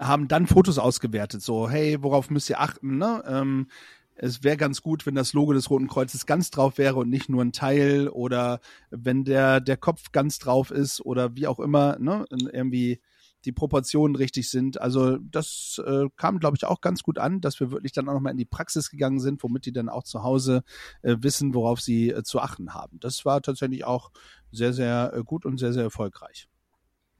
[0.00, 3.22] haben dann Fotos ausgewertet, so, hey, worauf müsst ihr achten, ne?
[3.26, 3.68] Ähm,
[4.16, 7.28] es wäre ganz gut, wenn das Logo des Roten Kreuzes ganz drauf wäre und nicht
[7.28, 8.60] nur ein Teil oder
[8.90, 12.26] wenn der, der Kopf ganz drauf ist oder wie auch immer, ne?
[12.30, 13.00] Irgendwie
[13.44, 14.80] die Proportionen richtig sind.
[14.80, 18.14] Also das äh, kam, glaube ich, auch ganz gut an, dass wir wirklich dann auch
[18.14, 20.62] nochmal in die Praxis gegangen sind, womit die dann auch zu Hause
[21.02, 23.00] äh, wissen, worauf sie äh, zu achten haben.
[23.00, 24.10] Das war tatsächlich auch
[24.52, 26.48] sehr, sehr äh, gut und sehr, sehr erfolgreich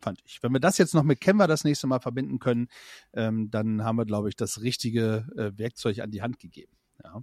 [0.00, 0.42] fand ich.
[0.42, 2.68] Wenn wir das jetzt noch mit Canva das nächste Mal verbinden können,
[3.12, 6.72] ähm, dann haben wir, glaube ich, das richtige äh, Werkzeug an die Hand gegeben.
[7.02, 7.22] Ja.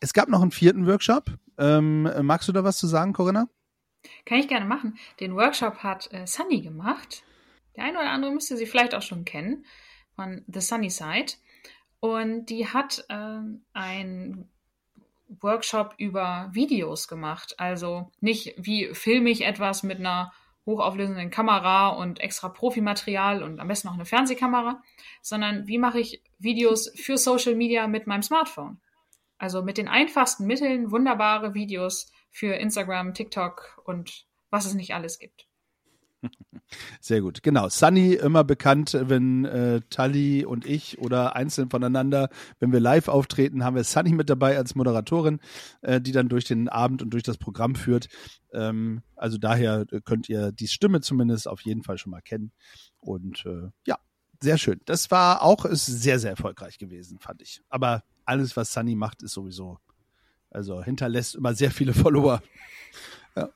[0.00, 1.30] Es gab noch einen vierten Workshop.
[1.58, 3.48] Ähm, magst du da was zu sagen, Corinna?
[4.24, 4.98] Kann ich gerne machen.
[5.20, 7.24] Den Workshop hat äh, Sunny gemacht.
[7.76, 9.64] Der eine oder andere müsste sie vielleicht auch schon kennen
[10.14, 11.34] von The Sunny Side.
[12.00, 14.48] Und die hat ähm, ein
[15.28, 17.58] Workshop über Videos gemacht.
[17.58, 20.32] Also nicht, wie filme ich etwas mit einer
[20.66, 24.82] hochauflösenden Kamera und extra Profimaterial und am besten noch eine Fernsehkamera,
[25.22, 28.80] sondern wie mache ich Videos für Social Media mit meinem Smartphone?
[29.38, 35.18] Also mit den einfachsten Mitteln wunderbare Videos für Instagram, TikTok und was es nicht alles
[35.18, 35.46] gibt.
[37.00, 37.68] Sehr gut, genau.
[37.68, 43.64] Sunny immer bekannt, wenn äh, Tully und ich oder einzeln voneinander, wenn wir live auftreten,
[43.64, 45.40] haben wir Sunny mit dabei als Moderatorin,
[45.82, 48.08] äh, die dann durch den Abend und durch das Programm führt.
[48.52, 52.52] Ähm, also daher könnt ihr die Stimme zumindest auf jeden Fall schon mal kennen.
[52.98, 53.98] Und äh, ja,
[54.42, 54.80] sehr schön.
[54.84, 57.62] Das war auch ist sehr, sehr erfolgreich gewesen, fand ich.
[57.68, 59.78] Aber alles, was Sunny macht, ist sowieso,
[60.50, 62.42] also hinterlässt immer sehr viele Follower.
[63.36, 63.50] Ja.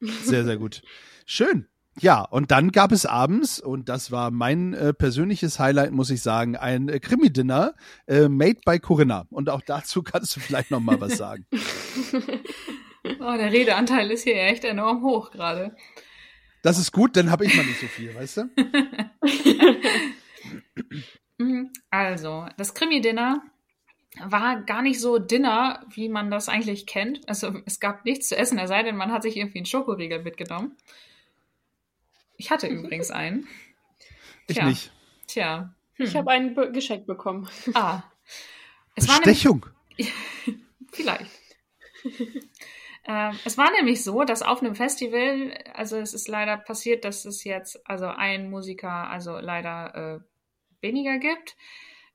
[0.00, 0.82] Sehr, sehr gut.
[1.26, 1.66] Schön.
[2.00, 6.22] Ja, und dann gab es abends, und das war mein äh, persönliches Highlight, muss ich
[6.22, 7.74] sagen, ein äh, Krimi-Dinner
[8.06, 9.26] äh, made by Corinna.
[9.30, 11.46] Und auch dazu kannst du vielleicht noch mal was sagen.
[11.52, 15.76] oh, der Redeanteil ist hier echt enorm hoch gerade.
[16.62, 18.50] Das ist gut, dann habe ich mal nicht so viel, weißt du?
[21.38, 21.70] Mhm.
[21.90, 23.42] Also, das Krimi-Dinner
[24.24, 27.28] war gar nicht so Dinner, wie man das eigentlich kennt.
[27.28, 30.22] Also, es gab nichts zu essen, es sei denn, man hat sich irgendwie einen Schokoriegel
[30.22, 30.76] mitgenommen.
[32.38, 33.46] Ich hatte übrigens einen.
[34.46, 34.66] Ich Tja.
[34.66, 34.92] nicht.
[35.26, 35.74] Tja.
[35.98, 37.48] Ich habe ein Be Geschenk bekommen.
[37.74, 38.02] Ah.
[38.94, 39.64] Es Bestechung.
[40.92, 41.30] vielleicht.
[43.04, 47.24] ähm, es war nämlich so, dass auf einem Festival, also es ist leider passiert, dass
[47.24, 50.20] es jetzt also ein Musiker also leider äh,
[50.80, 51.56] weniger gibt.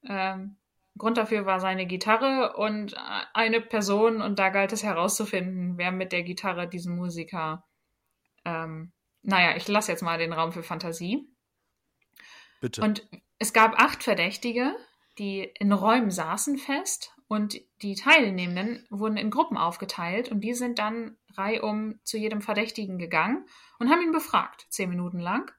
[0.05, 0.57] Ähm,
[0.97, 2.97] Grund dafür war seine Gitarre und äh,
[3.33, 7.65] eine Person und da galt es herauszufinden, wer mit der Gitarre diesen Musiker,
[8.45, 8.91] ähm,
[9.23, 11.27] naja, ich lasse jetzt mal den Raum für Fantasie.
[12.61, 12.81] Bitte.
[12.81, 13.07] Und
[13.39, 14.75] es gab acht Verdächtige,
[15.17, 20.79] die in Räumen saßen fest und die Teilnehmenden wurden in Gruppen aufgeteilt und die sind
[20.79, 23.45] dann reihum zu jedem Verdächtigen gegangen
[23.79, 25.51] und haben ihn befragt, zehn Minuten lang.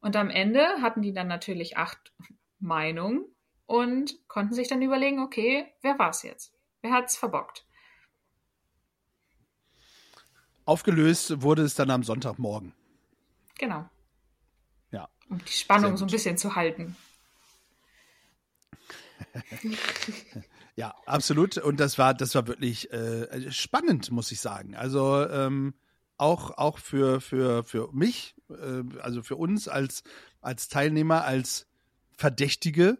[0.00, 2.12] Und am Ende hatten die dann natürlich acht
[2.58, 3.24] Meinungen
[3.66, 6.54] und konnten sich dann überlegen, okay, wer war es jetzt?
[6.82, 7.66] Wer hat's verbockt?
[10.66, 12.74] Aufgelöst wurde es dann am Sonntagmorgen.
[13.58, 13.88] Genau.
[14.90, 15.08] Ja.
[15.28, 16.96] Um die Spannung so ein bisschen zu halten.
[20.76, 21.56] Ja, absolut.
[21.58, 24.74] Und das war, das war wirklich äh, spannend, muss ich sagen.
[24.74, 25.74] Also ähm,
[26.16, 30.02] auch, auch für, für, für mich, äh, also für uns als,
[30.40, 31.68] als Teilnehmer, als
[32.16, 32.98] Verdächtige,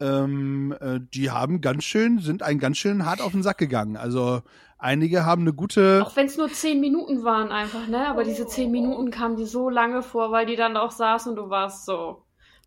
[0.00, 3.96] ähm, äh, die haben ganz schön, sind einen ganz schön hart auf den Sack gegangen.
[3.96, 4.42] Also
[4.78, 6.02] einige haben eine gute.
[6.04, 8.08] Auch wenn es nur zehn Minuten waren einfach, ne?
[8.08, 11.36] Aber diese zehn Minuten kamen dir so lange vor, weil die dann auch saßen und
[11.36, 12.22] du warst so,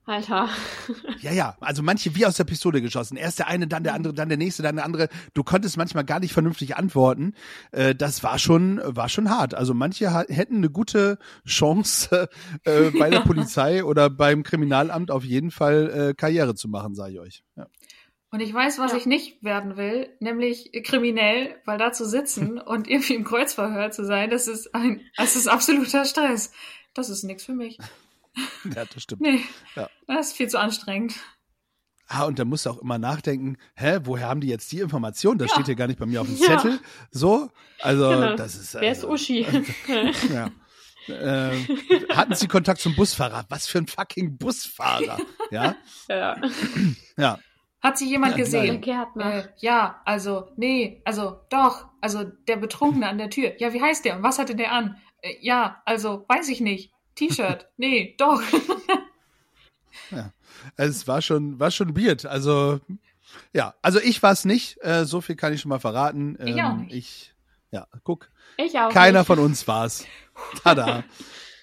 [0.06, 0.50] Alter.
[1.22, 3.16] Ja, ja, also manche wie aus der Pistole geschossen.
[3.16, 5.08] Erst der eine, dann der andere, dann der nächste, dann der andere.
[5.34, 7.36] Du konntest manchmal gar nicht vernünftig antworten.
[7.72, 9.54] Äh, das war schon, war schon hart.
[9.54, 12.28] Also manche hätten eine gute Chance,
[12.66, 17.14] äh, bei der Polizei oder beim Kriminalamt auf jeden Fall äh, Karriere zu machen, sage
[17.14, 17.44] ich euch.
[17.56, 17.68] Ja.
[18.30, 18.98] Und ich weiß, was Ja.
[18.98, 24.04] ich nicht werden will, nämlich kriminell, weil da zu sitzen und irgendwie im Kreuzverhör zu
[24.06, 26.52] sein, das ist ein, das ist absoluter Stress.
[26.94, 27.78] Das ist nichts für mich.
[28.76, 29.22] ja, das stimmt.
[29.22, 29.42] Nee,
[29.76, 29.90] Ja.
[30.08, 31.16] das ist viel zu anstrengend.
[32.08, 35.38] Ah, und da musst du auch immer nachdenken, hä, woher haben die jetzt die Information?
[35.38, 35.56] Das Ja.
[35.56, 36.46] steht hier gar nicht bei mir auf dem Ja.
[36.58, 36.80] Zettel.
[37.12, 37.50] So,
[37.82, 38.36] also Genau.
[38.36, 38.74] das ist.
[38.76, 39.46] Wer ist also, Uschi?
[40.34, 40.52] Ja.
[41.10, 41.68] Ähm,
[42.14, 43.44] hatten Sie Kontakt zum Busfahrer?
[43.50, 45.18] Was für ein fucking Busfahrer?
[45.52, 45.76] Ja,
[46.08, 46.38] ja.
[47.18, 47.40] ja.
[47.82, 48.82] Hat sie jemand Ja, gesehen?
[48.84, 53.60] Äh, ja, also, nee, also, doch, also, der Betrunkene an der Tür.
[53.60, 54.16] Ja, wie heißt der?
[54.16, 54.96] Und was hatte der an?
[55.22, 56.94] Äh, ja, also, weiß ich nicht.
[57.16, 57.68] T-Shirt.
[57.78, 58.42] Nee, doch.
[60.78, 62.26] Es war schon, war schon weird.
[62.26, 62.80] Also,
[63.54, 64.78] ja, also ich war es nicht.
[64.84, 66.38] Äh, so viel kann ich schon mal verraten.
[66.40, 66.94] Ähm, Ich auch nicht.
[66.96, 67.36] Ich,
[67.72, 68.90] ja, guck, Ich auch.
[68.90, 69.28] keiner nicht.
[69.28, 70.06] von uns war es.
[70.64, 71.04] Tada.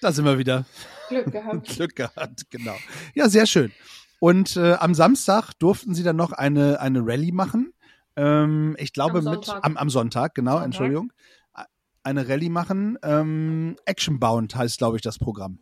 [0.01, 0.65] Da sind wir wieder.
[1.09, 1.67] Glück gehabt.
[1.75, 2.75] Glück gehabt, genau.
[3.15, 3.71] Ja, sehr schön.
[4.19, 7.73] Und äh, am Samstag durften sie dann noch eine, eine Rallye machen.
[8.15, 9.65] Ähm, ich glaube Am mit Sonntag.
[9.65, 10.65] am, am Sonntag, genau, Sonntag.
[10.65, 11.13] Entschuldigung.
[12.03, 12.97] Eine Rallye machen.
[13.03, 15.59] Ähm, Actionbound heißt, glaube ich, das Programm.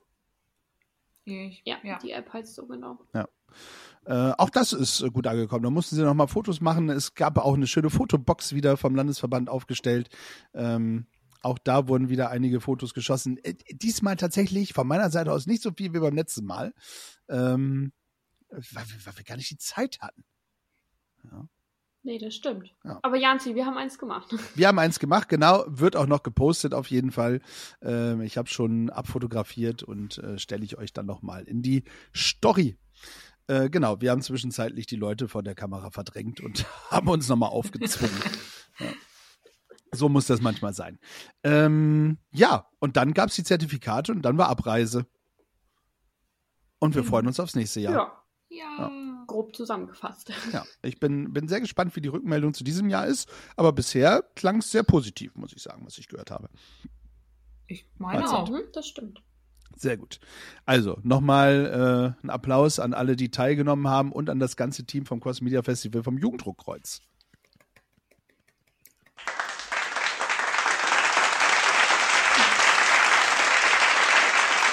[1.26, 3.00] Ich, Ja, die App heißt so genau.
[4.06, 5.64] Äh, auch das ist äh, gut angekommen.
[5.64, 6.90] Da mussten sie noch mal Fotos machen.
[6.90, 10.10] Es gab auch eine schöne Fotobox wieder vom Landesverband aufgestellt.
[10.54, 11.06] Ähm,
[11.42, 13.38] auch da wurden wieder einige Fotos geschossen.
[13.44, 16.74] Äh, diesmal tatsächlich von meiner Seite aus nicht so viel wie beim letzten Mal,
[17.28, 17.94] ähm,
[18.50, 20.24] weil, wir, weil wir gar nicht die Zeit hatten.
[22.10, 22.74] Nee, das stimmt.
[22.84, 22.98] Ja.
[23.04, 24.32] Aber Janzi, wir haben eins gemacht.
[24.56, 27.40] Wir haben eins gemacht, genau, wird auch noch gepostet auf jeden Fall.
[27.84, 31.84] Ähm, ich habe schon abfotografiert und äh, stelle ich euch dann noch mal in die
[32.16, 32.80] Story.
[33.46, 37.36] Äh, genau, wir haben zwischenzeitlich die Leute vor der Kamera verdrängt und haben uns noch
[37.36, 38.20] mal aufgezwungen.
[38.80, 38.88] ja.
[39.92, 40.98] So muss das manchmal sein.
[41.44, 45.06] Ähm, ja, und dann gab's die Zertifikate und dann war Abreise.
[46.80, 47.08] Und wir Mhm.
[47.08, 47.94] freuen uns aufs nächste Jahr.
[48.50, 48.92] Ja, Ja.
[49.30, 50.32] Grob zusammengefasst.
[50.54, 53.30] Ja, ich bin, bin sehr gespannt, wie die Rückmeldung zu diesem Jahr ist.
[53.56, 56.50] Aber bisher klang es sehr positiv, muss ich sagen, was ich gehört habe.
[57.68, 58.50] Ich meine Also, auch.
[58.50, 59.22] Mhm, das stimmt.
[59.76, 60.20] Sehr gut.
[60.66, 65.06] Also nochmal äh, ein Applaus an alle, die teilgenommen haben und an das ganze Team
[65.06, 67.02] vom Cross Media Festival vom Jugenddruckkreuz.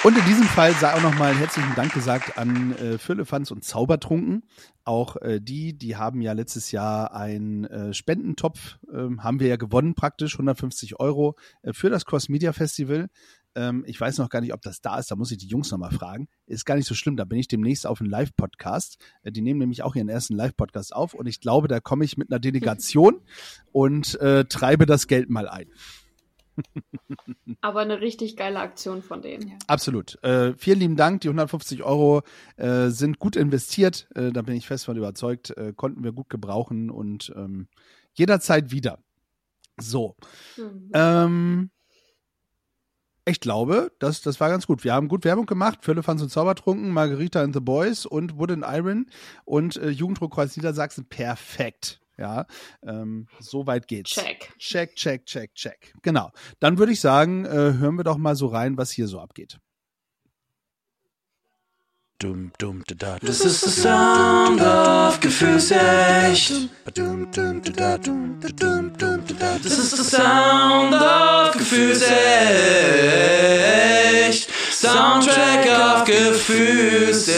[0.07, 4.45] Und in diesem Fall sei auch nochmal herzlichen Dank gesagt an äh, Füllefanz und Zaubertrunken.
[4.85, 9.57] Auch äh, die, die haben ja letztes Jahr einen äh, Spendentopf, ähm, haben wir ja
[9.57, 13.09] gewonnen praktisch, 150 Euro äh, für das Cross Media Festival.
[13.53, 15.69] Ähm, ich weiß noch gar nicht, ob das da ist, da muss ich die Jungs
[15.71, 16.29] nochmal fragen.
[16.45, 18.99] Ist gar nicht so schlimm, da bin ich demnächst auf einem Live-Podcast.
[19.23, 22.15] Äh, die nehmen nämlich auch ihren ersten Live-Podcast auf und ich glaube, da komme ich
[22.15, 23.19] mit einer Delegation
[23.73, 25.67] und äh, treibe das Geld mal ein.
[27.61, 29.49] Aber eine richtig geile Aktion von denen.
[29.49, 29.55] Ja.
[29.67, 30.21] Absolut.
[30.23, 31.21] Äh, vielen lieben Dank.
[31.21, 32.21] Die 150 Euro
[32.57, 34.07] äh, sind gut investiert.
[34.15, 35.55] Äh, da bin ich fest von überzeugt.
[35.57, 37.67] Äh, konnten wir gut gebrauchen und ähm,
[38.13, 38.99] jederzeit wieder.
[39.79, 40.15] So.
[40.57, 40.91] Mhm.
[40.93, 41.69] Ähm,
[43.25, 44.85] ich glaube, das, das war ganz gut.
[44.85, 45.79] Wir haben gut Werbung gemacht.
[45.81, 49.07] Firlefanz und Zaubertrunken, Margarita and the Boys und Wood and Iron
[49.43, 51.05] und äh, Jugenddruckkreuz Niedersachsen.
[51.05, 51.99] Perfekt.
[52.17, 52.45] Ja,
[52.83, 54.11] ähm, so weit geht's.
[54.11, 54.53] Check.
[54.57, 55.93] Check, check, check, check.
[56.01, 56.31] Genau.
[56.59, 59.59] Dann würde ich sagen, äh, hören wir doch mal so rein, was hier so abgeht.
[62.19, 66.69] Dum, dum, da, da, Das ist der Sound of Gefühlsecht.
[66.83, 67.07] Das
[69.77, 72.17] ist der Sound of Gefühlsecht.
[74.71, 77.35] Soundtrack of Gefühlsecht.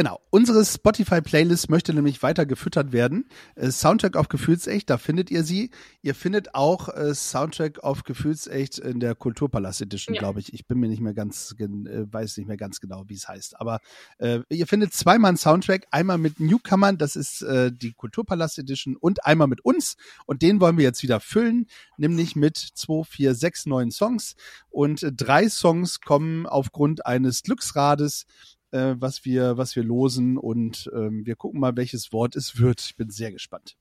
[0.00, 0.18] Genau.
[0.30, 3.28] Unsere Spotify-Playlist möchte nämlich weiter gefüttert werden.
[3.54, 5.70] Äh, Soundtrack auf Gefühlsecht, da findet ihr sie.
[6.00, 10.20] Ihr findet auch äh, Soundtrack auf Gefühlsecht in der Kulturpalast Edition, Ja.
[10.20, 10.54] glaube ich.
[10.54, 13.60] Ich bin mir nicht mehr ganz, äh, weiß nicht mehr ganz genau, wie es heißt.
[13.60, 13.80] Aber
[14.16, 15.86] äh, ihr findet zweimal einen Soundtrack.
[15.90, 19.98] Einmal mit Newcomern, das ist äh, die Kulturpalast Edition, und einmal mit uns.
[20.24, 21.66] Und den wollen wir jetzt wieder füllen,
[21.98, 24.34] nämlich mit zwei, vier, sechs neuen Songs.
[24.70, 28.24] Und drei Songs kommen aufgrund eines Glücksrades
[28.70, 32.80] äh, was wir, was wir losen und ähm, wir gucken mal, welches Wort es wird.
[32.80, 33.76] Ich bin sehr gespannt.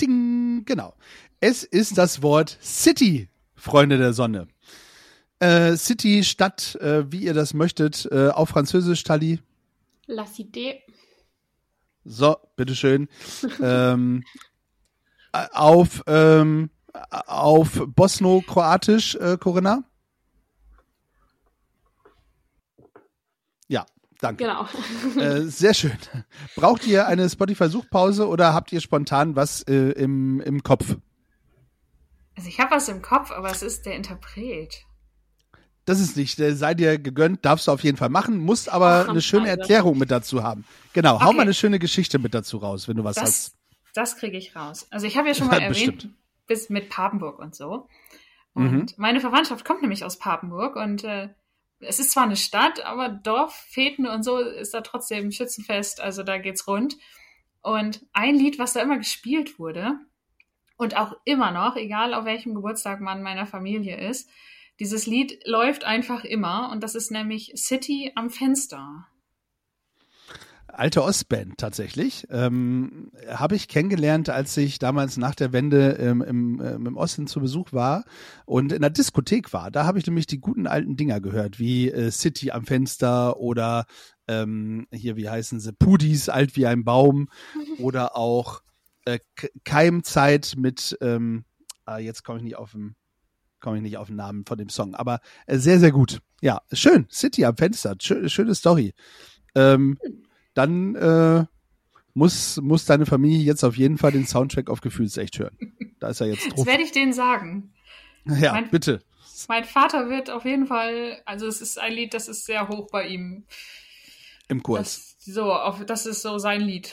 [0.00, 0.94] Ding, genau.
[1.40, 4.48] Es ist das Wort City, Freunde der Sonne.
[5.40, 9.40] Äh, City, Stadt, äh, wie ihr das möchtet, äh, auf Französisch, Tali.
[10.06, 10.80] La Cité.
[12.08, 13.06] So, bitteschön.
[13.62, 14.24] ähm,
[15.34, 16.70] äh, auf, ähm,
[17.10, 19.84] auf Bosno-Kroatisch, äh, Corinna?
[23.68, 23.84] Ja,
[24.20, 24.44] danke.
[24.44, 24.66] Genau.
[25.22, 25.98] Äh, sehr schön.
[26.56, 30.96] Braucht ihr eine Spotify-Suchpause oder habt ihr spontan was äh, im, im Kopf?
[32.36, 34.86] Also ich habe was im Kopf, aber es ist der Interpret.
[35.88, 39.04] Das ist nicht, äh, sei dir gegönnt, darfst du auf jeden Fall machen, musst aber
[39.04, 39.48] Ach, eine schöne.
[39.48, 40.64] Erklärung mit dazu haben.
[40.92, 41.36] Genau, hau Okay.
[41.36, 43.24] mal eine schöne Geschichte mit dazu raus, wenn du was hast.
[43.24, 43.56] Das,
[43.94, 44.86] das kriege ich raus.
[44.90, 46.08] Also ich habe ja schon mal Ja, erwähnt,
[46.46, 47.88] bis mit Papenburg und so.
[48.54, 51.28] Und meine Verwandtschaft kommt nämlich aus Papenburg und äh,
[51.80, 56.22] es ist zwar eine Stadt, aber Dorf, Feten und so ist da trotzdem Schützenfest, also
[56.24, 56.96] da geht's rund.
[57.62, 59.94] Und ein Lied, was da immer gespielt wurde
[60.76, 64.28] und auch immer noch, egal auf welchem Geburtstag man meiner Familie ist,
[64.80, 69.06] dieses Lied läuft einfach immer und das ist nämlich City am Fenster.
[70.68, 72.28] Alte Ostband tatsächlich.
[72.30, 77.26] Ähm, Habe ich kennengelernt, als ich damals nach der Wende ähm, im, ähm, im Osten
[77.26, 78.04] zu Besuch war
[78.44, 79.72] und in der Diskothek war.
[79.72, 83.86] Da habe ich nämlich die guten alten Dinger gehört, wie äh, City am Fenster oder
[84.28, 87.28] ähm, hier, wie heißen sie, Pudis, alt wie ein Baum
[87.80, 88.62] oder auch
[89.04, 89.18] äh,
[89.64, 91.44] Keimzeit mit, ähm,
[91.86, 92.94] ah, jetzt komme ich nicht auf den,
[93.60, 96.20] komme ich nicht auf den Namen von dem Song, aber äh, sehr, sehr gut.
[96.40, 97.06] Ja, schön.
[97.10, 98.94] City am Fenster, schö schöne Story.
[99.54, 99.98] Ähm,
[100.54, 101.44] dann äh,
[102.14, 105.56] muss, muss deine Familie jetzt auf jeden Fall den Soundtrack auf Gefühlsecht hören.
[106.00, 106.66] Da ist er jetzt Das drauf.
[106.66, 107.72] werde ich denen sagen.
[108.24, 109.02] Ja, mein- bitte.
[109.48, 112.88] Mein Vater wird auf jeden Fall, also es ist ein Lied, das ist sehr hoch
[112.90, 113.44] bei ihm.
[114.48, 115.16] Im Kurs.
[115.24, 116.92] Das, so, auf, das ist so sein Lied.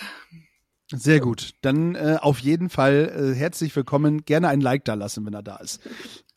[0.92, 1.52] Sehr gut.
[1.62, 4.24] Dann äh, auf jeden Fall äh, herzlich willkommen.
[4.26, 5.82] Gerne ein Like da lassen, wenn er da ist.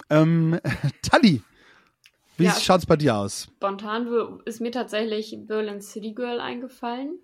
[0.08, 0.58] Ähm,
[1.02, 1.42] Tali,
[2.38, 2.52] wie Ja.
[2.52, 3.48] schaut's bei dir aus?
[3.56, 7.18] Spontan ist mir tatsächlich Berlin City Girl eingefallen.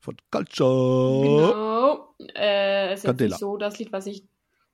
[0.00, 1.22] Von Culture.
[1.22, 2.14] Genau.
[2.36, 4.24] Äh, ist jetzt nicht so das Lied, was ich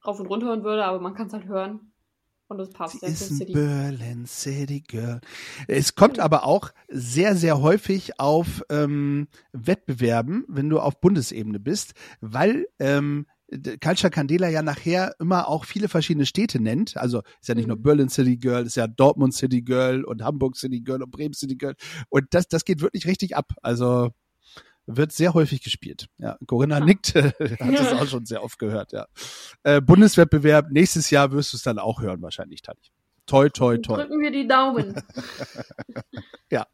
[0.05, 1.93] rauf und runter hören würde, aber man kann es halt hören.
[2.49, 3.53] Und es passt Sie sehr ist ein City.
[3.53, 5.21] Berlin City Girl.
[5.67, 11.93] Es kommt aber auch sehr, sehr häufig auf ähm, Wettbewerben, wenn du auf Bundesebene bist,
[12.21, 13.27] weil ähm,
[13.83, 16.97] Culture Candela ja nachher immer auch viele verschiedene Städte nennt.
[16.97, 17.75] Also ist ja nicht Mhm.
[17.75, 21.35] nur Berlin City Girl, ist ja Dortmund City Girl und Hamburg City Girl und Bremen
[21.35, 21.75] City Girl.
[22.09, 23.53] Und das, das geht wirklich richtig ab.
[23.63, 24.11] Also
[24.91, 26.09] wird sehr häufig gespielt.
[26.19, 26.81] Ja, Corinna Ah.
[26.85, 29.07] nickt, hat das auch schon sehr oft gehört, ja.
[29.63, 32.79] Äh, Bundeswettbewerb, nächstes Jahr wirst du es dann auch hören, wahrscheinlich, Tali.
[33.27, 33.97] Toi, toi, toi.
[33.99, 34.95] Drücken wir die Daumen.
[36.51, 36.67] Ja.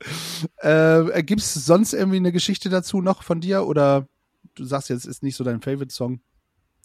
[0.58, 3.66] Äh, Gibt es sonst irgendwie eine Geschichte dazu noch von dir?
[3.66, 4.06] Oder
[4.54, 6.20] du sagst jetzt, ist nicht so dein Favorite-Song?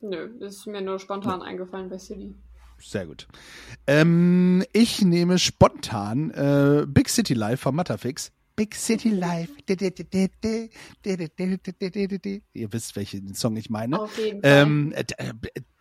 [0.01, 2.33] Nö, ist mir nur spontan eingefallen bei City.
[2.79, 3.27] Sehr gut.
[3.85, 8.31] Ähm, ich nehme spontan äh, Big City Life von Matterfix.
[8.59, 9.53] Big City Life.
[12.53, 13.97] Ihr wisst, welchen Song ich ne?
[13.97, 14.51] Auf jeden Fall.
[14.51, 15.33] Ähm, äh, äh,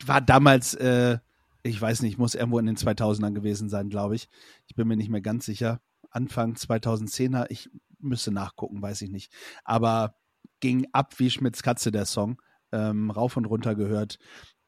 [0.06, 1.18] war damals, äh,
[1.64, 4.28] ich weiß nicht, muss irgendwo in den 2000ern gewesen sein, glaube ich.
[4.68, 5.80] Ich bin mir nicht mehr ganz sicher.
[6.10, 7.46] Anfang 2010er.
[7.48, 7.68] Ich
[7.98, 9.32] müsste nachgucken, weiß ich nicht.
[9.64, 10.14] Aber
[10.60, 12.40] ging ab wie Schmitz Katze der Song.
[12.70, 14.20] Ähm, rauf und runter gehört.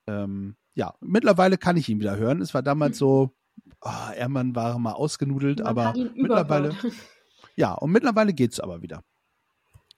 [0.08, 2.42] Ähm, ja, mittlerweile kann ich ihn wieder hören.
[2.42, 3.36] Es war damals so,
[3.82, 6.74] oh, Ermann war mal ausgenudelt, Man aber mittlerweile.
[7.60, 9.04] Ja, und mittlerweile geht's aber wieder.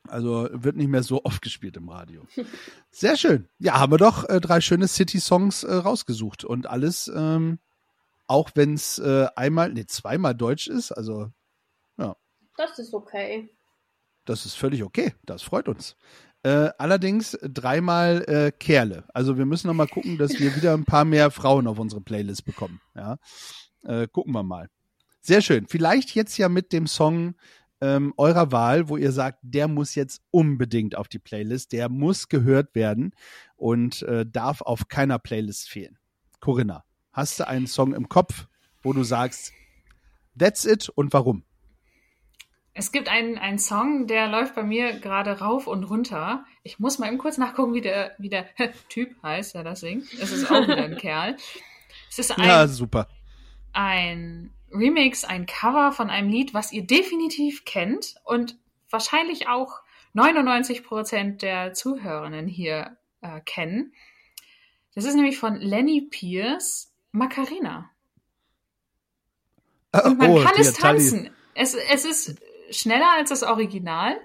[0.09, 2.27] Also wird nicht mehr so oft gespielt im Radio.
[2.91, 3.49] Sehr schön.
[3.59, 7.61] Ja, haben wir doch äh, drei schöne City-Songs äh, rausgesucht und alles, ähm,
[8.27, 11.31] auch wenn es äh, einmal, nee, zweimal deutsch ist, also
[12.57, 13.49] Das ist okay.
[14.25, 15.15] das ist völlig okay.
[15.25, 15.97] Das freut uns.
[16.43, 19.05] Äh, allerdings dreimal äh, Kerle.
[19.15, 22.01] Also wir müssen noch mal gucken, dass wir wieder ein paar mehr Frauen auf unsere
[22.01, 22.81] Playlist bekommen.
[22.97, 23.19] Ja,
[23.85, 24.69] äh, gucken wir mal.
[25.23, 25.67] Sehr schön.
[25.69, 27.35] Vielleicht jetzt ja mit dem Song
[27.81, 32.29] ähm, eurer Wahl, wo ihr sagt, der muss jetzt unbedingt auf die Playlist, der muss
[32.29, 33.15] gehört werden
[33.57, 35.99] und äh, darf auf keiner Playlist fehlen.
[36.41, 38.47] Corinna, hast du einen Song im Kopf,
[38.83, 39.53] wo du sagst,
[40.39, 41.45] that's it und warum?
[42.75, 46.45] Es gibt einen, einen Song, der läuft bei mir gerade rauf und runter.
[46.63, 48.47] Ich muss mal eben kurz nachgucken, wie der, wie der
[48.89, 50.05] Typ heißt, der das singt.
[50.21, 51.37] Es ist auch wieder ein Kerl.
[52.11, 53.09] Es ist ein, Ja, super.
[53.73, 58.57] ein Remix, ein Cover von einem Lied, was ihr definitiv kennt und
[58.91, 59.81] wahrscheinlich auch
[60.15, 63.95] 99% der Zuhörerinnen hier äh, kennen.
[64.95, 67.91] Das ist nämlich von Lenny Pierce, Macarena.
[69.93, 71.31] Und man Oh, kann es tanzen.
[71.55, 74.17] Es, es ist schneller als das Original,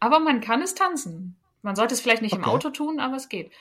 [0.00, 1.36] aber man kann es tanzen.
[1.62, 2.50] Man sollte es vielleicht nicht im Okay.
[2.50, 3.52] Auto tun, aber es geht.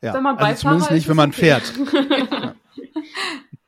[0.00, 1.72] Ja, Wenn man also Beifahrer zumindest nicht, wenn man fährt.
[1.92, 2.54] Ja.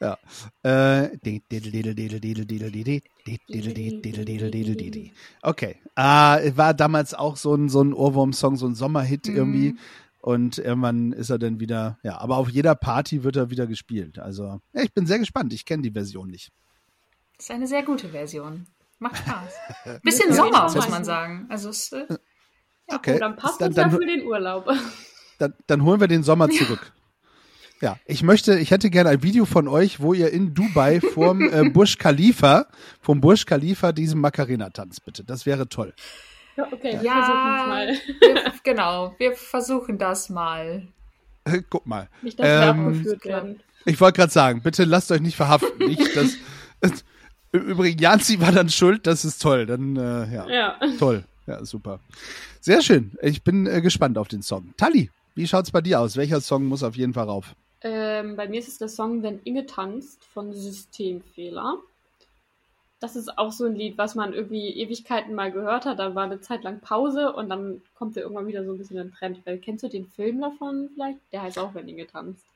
[0.00, 1.08] Äh,
[5.42, 5.76] Okay.
[5.94, 9.36] Ah, war damals auch so ein, so ein Ohrwurm-Song, so ein Sommerhit Mhm.
[9.36, 9.76] irgendwie.
[10.20, 14.18] Und irgendwann ist er dann wieder, ja, aber auf jeder Party wird er wieder gespielt.
[14.18, 15.52] Also, ja, ich bin sehr gespannt.
[15.52, 16.50] Ich kenne die Version nicht.
[17.36, 18.66] Das ist eine sehr gute Version.
[18.98, 19.54] Macht Spaß.
[20.02, 21.46] Bisschen Ja, Sommer, muss man sagen.
[21.50, 22.06] Also es, äh,
[22.86, 23.14] Okay.
[23.16, 24.66] Oh, dann passt dann, das ja dann, für den Urlaub.
[25.38, 26.92] dann, dann holen wir den Sommer zurück.
[26.94, 27.03] Ja,
[28.06, 31.68] ich möchte, ich hätte gerne ein Video von euch, wo ihr in Dubai vorm äh,
[31.72, 32.66] Burj Khalifa,
[33.00, 35.24] vom Burj Khalifa diesen Macarena tanzt, bitte.
[35.24, 35.92] Das wäre toll.
[36.56, 37.12] Ja, okay, Ja.
[37.24, 37.88] versuchen mal.
[38.20, 40.86] wir, genau, wir versuchen das mal.
[41.68, 42.08] Guck mal.
[42.22, 43.60] Nicht, dass wir Ähm, abgeführt werden.
[43.84, 45.76] Ich wollte gerade sagen, bitte lasst euch nicht verhaften.
[45.86, 46.36] Nicht, dass,
[47.52, 49.66] übrigens, Janzi war dann schuld, das ist toll.
[49.66, 50.78] Dann, äh, ja, Ja.
[50.98, 51.24] toll.
[51.46, 52.00] Ja, super.
[52.60, 53.12] Sehr schön.
[53.20, 54.72] Ich bin äh, gespannt auf den Song.
[54.78, 56.16] Tali, wie schaut's bei dir aus?
[56.16, 57.54] Welcher Song muss auf jeden Fall rauf?
[57.84, 61.76] Ähm, bei mir ist es der Song Wenn Inge tanzt von Systemfehler.
[62.98, 65.98] Das ist auch so ein Lied, was man irgendwie Ewigkeiten mal gehört hat.
[65.98, 68.96] Dann war eine Zeit lang Pause und dann kommt er irgendwann wieder so ein bisschen
[68.96, 69.44] in den Trend.
[69.44, 71.18] Weil, kennst du den Film davon vielleicht?
[71.30, 72.46] Der heißt auch Wenn Inge tanzt.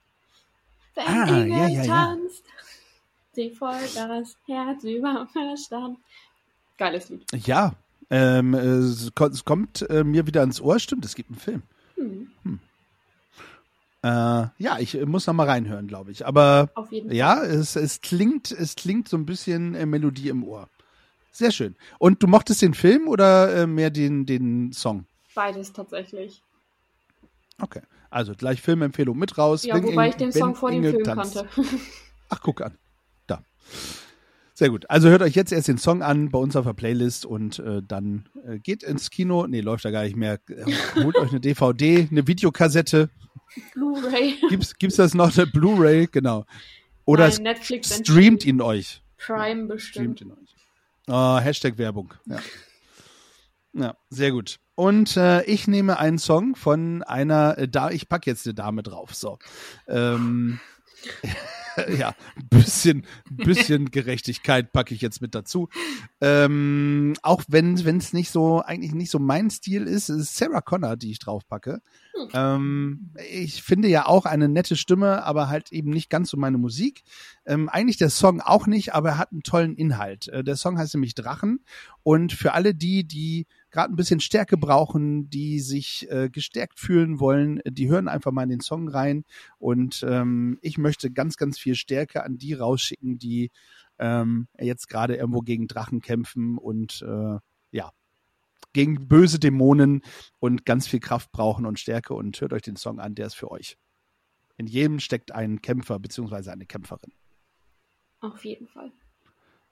[0.95, 1.85] Wenn Ah, Inge ja, ja, ja.
[1.85, 2.45] tanzt,
[3.35, 5.99] sie folgt das Herz über Verstand.
[6.79, 7.25] Geiles Lied.
[7.47, 7.75] Ja,
[8.09, 10.79] ähm, äh, es ko- es kommt äh, mir wieder ins Ohr.
[10.79, 11.63] Stimmt, es gibt einen Film.
[11.97, 12.61] Hm.
[14.03, 14.09] Äh,
[14.59, 16.27] ja, ich äh, muss noch mal reinhören, glaube ich.
[16.27, 17.17] Aber Auf jeden Fall.
[17.17, 20.69] ja, es, es klingt, es klingt so ein bisschen äh, Melodie im Ohr.
[21.33, 21.75] Sehr schön.
[21.99, 25.07] Und du mochtest den Film oder äh, mehr den, den Song?
[25.35, 26.43] Beides tatsächlich.
[27.61, 27.83] Okay.
[28.11, 29.65] Also gleich Filmempfehlung mit raus.
[29.65, 31.35] Ja, wobei Inge- ich den Song vor dem Film tanzt.
[31.35, 31.49] kannte.
[32.29, 32.77] Ach, guck an.
[33.27, 33.43] Da.
[34.59, 34.91] Sehr gut.
[34.91, 37.81] Also hört euch jetzt erst den Song an bei uns auf der Playlist und äh,
[37.81, 39.47] dann äh, geht ins Kino.
[39.47, 40.41] Nee, läuft da gar nicht mehr.
[40.49, 40.65] Äh,
[40.97, 43.09] Holt euch eine DVD, eine Videokassette.
[43.75, 44.35] Blu-ray.
[44.49, 45.33] Gibt's, gibt's das noch?
[45.39, 46.09] Eine Blu-ray?
[46.11, 46.45] Genau.
[47.05, 49.01] Oder Nein, Netflix streamt ihn euch.
[49.17, 50.21] Prime Streamt bestimmt.
[50.23, 50.57] ihn euch.
[51.07, 52.15] Oh, Hashtag Werbung.
[52.27, 52.41] Ja.
[53.75, 54.59] ja, sehr gut.
[54.75, 58.83] Und äh, ich nehme einen Song von einer, äh, da ich pack jetzt eine Dame
[58.83, 59.15] drauf.
[59.15, 59.39] So.
[59.87, 60.59] Ähm,
[61.99, 62.15] ja,
[62.51, 65.69] bisschen, bisschen Gerechtigkeit packe ich jetzt mit dazu.
[66.21, 70.97] Ähm, auch wenn es nicht so, eigentlich nicht so mein Stil ist, ist Sarah Connor,
[70.97, 71.81] die ich drauf packe.
[72.33, 76.59] Ähm, ich finde ja auch eine nette Stimme, aber halt eben nicht ganz so meine
[76.59, 77.03] Musik.
[77.47, 80.29] Ähm, eigentlich der Song auch nicht, aber er hat einen tollen Inhalt.
[80.29, 81.61] Äh, der Song heißt nämlich Drachen.
[82.03, 87.21] Und für alle die, die gerade ein bisschen Stärke brauchen, die sich äh, gestärkt fühlen
[87.21, 89.25] wollen, die hören einfach mal in den Song rein.
[89.59, 93.51] Und ähm, ich möchte ganz, ganz viel Stärke an die rausschicken, die
[93.99, 97.39] ähm, jetzt gerade irgendwo gegen Drachen kämpfen und äh,
[97.71, 97.93] ja,
[98.73, 100.03] gegen böse Dämonen
[100.39, 102.15] und ganz viel Kraft brauchen und Stärke.
[102.15, 103.77] Und hört euch den Song an, der ist für euch.
[104.57, 107.13] In jedem steckt ein Kämpfer beziehungsweise eine Kämpferin.
[108.21, 108.93] Auf jeden Fall.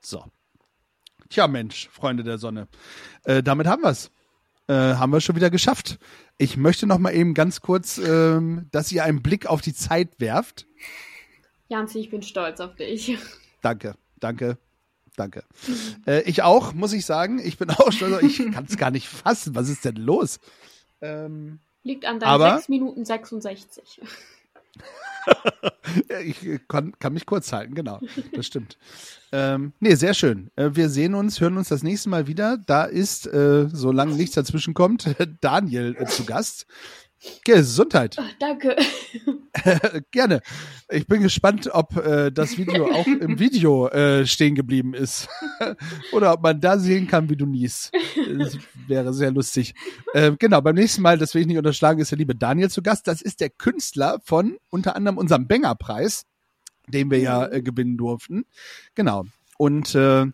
[0.01, 0.25] So.
[1.29, 2.69] Tja, Mensch, Freunde der Sonne.
[3.25, 4.11] Äh, damit haben wir's.
[4.69, 5.99] Äh, haben wir schon wieder geschafft.
[6.39, 10.19] Ich möchte noch mal eben ganz kurz, ähm, dass ihr einen Blick auf die Zeit
[10.19, 10.67] werft.
[11.69, 13.17] Janzi, ich bin stolz auf dich.
[13.63, 14.59] Danke, danke.
[15.17, 15.45] danke.
[16.07, 17.39] Äh, ich auch, muss ich sagen.
[17.39, 18.23] Ich bin auch stolz.
[18.23, 19.55] Ich kann es gar nicht fassen.
[19.55, 20.39] Was ist denn los?
[21.01, 24.01] Ähm, Liegt an deinen Aber- 6 Minuten 66.
[26.25, 28.01] ich kann, kann mich kurz halten, genau.
[28.35, 28.79] Das stimmt.
[29.33, 30.51] ähm, nee, sehr schön.
[30.57, 32.59] Äh, wir sehen uns, hören uns das nächste Mal wieder.
[32.59, 35.09] Da ist, äh, solange nichts dazwischen kommt,
[35.41, 36.67] Daniel äh, zu Gast.
[37.45, 38.17] Gesundheit.
[38.19, 38.77] Ach, danke.
[40.11, 40.41] Gerne.
[40.91, 45.29] Ich bin gespannt, ob äh, das Video auch im Video äh, stehen geblieben ist.
[46.13, 47.93] Oder ob man da sehen kann, wie du niest.
[48.39, 49.75] Das wäre sehr lustig.
[50.15, 52.83] Äh, genau, beim nächsten Mal, das will ich nicht unterschlagen, ist der liebe Daniel zu
[52.83, 53.07] Gast.
[53.07, 56.25] Das ist der Künstler von unter anderem unserem Benger-Preis,
[56.89, 58.45] den wir ja äh, gewinnen durften.
[58.95, 59.25] Genau.
[59.59, 60.27] Und äh,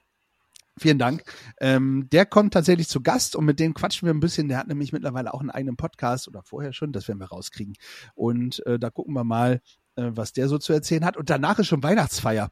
[0.79, 1.23] Vielen Dank.
[1.61, 4.49] Ähm, der kommt tatsächlich zu Gast und mit dem quatschen wir ein bisschen.
[4.49, 7.75] Der hat nämlich mittlerweile auch einen eigenen Podcast oder vorher schon, das werden wir rauskriegen.
[8.15, 9.61] Und äh, da gucken wir mal,
[9.97, 11.17] äh, was der so zu erzählen hat.
[11.17, 12.51] Und danach ist schon Weihnachtsfeier.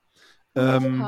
[0.54, 1.06] Ähm,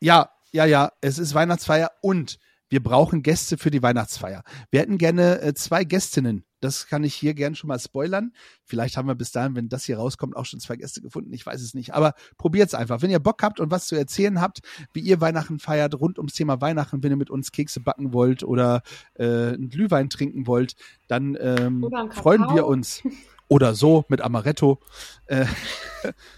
[0.00, 2.38] ja, ja, ja, es ist Weihnachtsfeier und
[2.68, 4.42] wir brauchen Gäste für die Weihnachtsfeier.
[4.70, 6.44] Wir hätten gerne äh, zwei Gästinnen.
[6.62, 8.32] Das kann ich hier gern schon mal spoilern.
[8.64, 11.32] Vielleicht haben wir bis dahin, wenn das hier rauskommt, auch schon zwei Gäste gefunden.
[11.32, 11.92] Ich weiß es nicht.
[11.92, 13.02] Aber probiert's einfach.
[13.02, 14.60] Wenn ihr Bock habt und was zu erzählen habt,
[14.92, 18.44] wie ihr Weihnachten feiert, rund ums Thema Weihnachten, wenn ihr mit uns Kekse backen wollt
[18.44, 18.82] oder
[19.14, 20.76] äh, einen Glühwein trinken wollt,
[21.08, 23.02] dann ähm, freuen wir uns.
[23.48, 24.78] Oder so mit Amaretto.
[25.26, 25.46] Äh,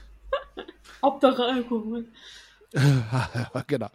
[1.02, 2.06] Hauptsache Alkohol.
[3.68, 3.88] genau.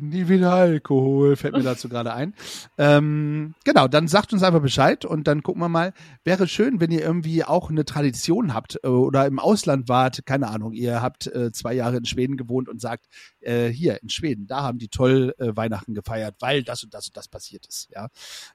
[0.00, 2.34] Nie wieder Alkohol, fällt mir dazu gerade ein.
[2.78, 5.92] Ähm, genau, dann sagt uns einfach Bescheid und dann gucken wir mal.
[6.22, 10.48] Wäre schön, wenn ihr irgendwie auch eine Tradition habt äh, oder im Ausland wart, keine
[10.48, 13.06] Ahnung, ihr habt äh, zwei Jahre in Schweden gewohnt und sagt,
[13.40, 17.08] äh, hier in Schweden, da haben die toll äh, Weihnachten gefeiert, weil das und das
[17.08, 17.88] und das passiert ist.
[17.90, 18.08] Ja.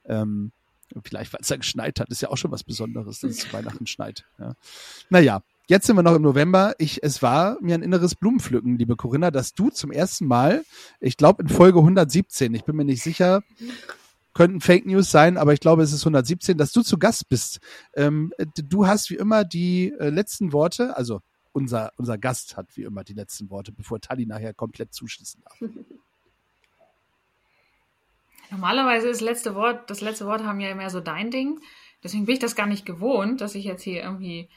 [0.06, 0.52] Ähm,
[1.04, 3.52] vielleicht, weil es da geschneit hat, ist ja auch schon was Besonderes, dass es zu
[3.52, 4.24] Weihnachten schneit.
[4.38, 4.54] Ja.
[5.10, 6.74] Naja, Jetzt sind wir noch im November.
[6.78, 10.64] Ich, es war mir ein inneres Blumenpflücken, liebe Corinna, dass du zum ersten Mal,
[10.98, 13.42] ich glaube in Folge 117, ich bin mir nicht sicher,
[14.32, 17.60] könnten Fake News sein, aber ich glaube, es ist 117, dass du zu Gast bist.
[17.94, 21.20] Ähm, du hast wie immer die äh, letzten Worte, also
[21.52, 25.70] unser, unser Gast hat wie immer die letzten Worte, bevor Tali nachher komplett zuschließen darf.
[28.50, 31.60] Normalerweise ist das letzte Wort, das letzte Wort haben ja mehr so dein Ding.
[32.02, 34.48] Deswegen bin ich das gar nicht gewohnt, dass ich jetzt hier irgendwie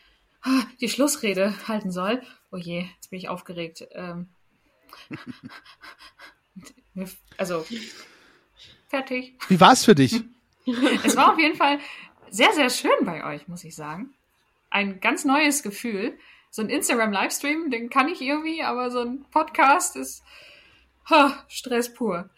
[0.79, 2.21] die Schlussrede halten soll.
[2.51, 3.87] Oh je, jetzt bin ich aufgeregt.
[3.91, 4.29] Ähm,
[7.37, 7.65] also,
[8.89, 9.33] fertig.
[9.47, 10.23] Wie war's für dich?
[11.03, 11.79] Es war auf jeden Fall
[12.29, 14.13] sehr, sehr schön bei euch, muss ich sagen.
[14.69, 16.17] Ein ganz neues Gefühl.
[16.49, 20.23] So ein Instagram-Livestream, den kann ich irgendwie, aber so ein Podcast ist
[21.09, 22.29] ha, Stress pur.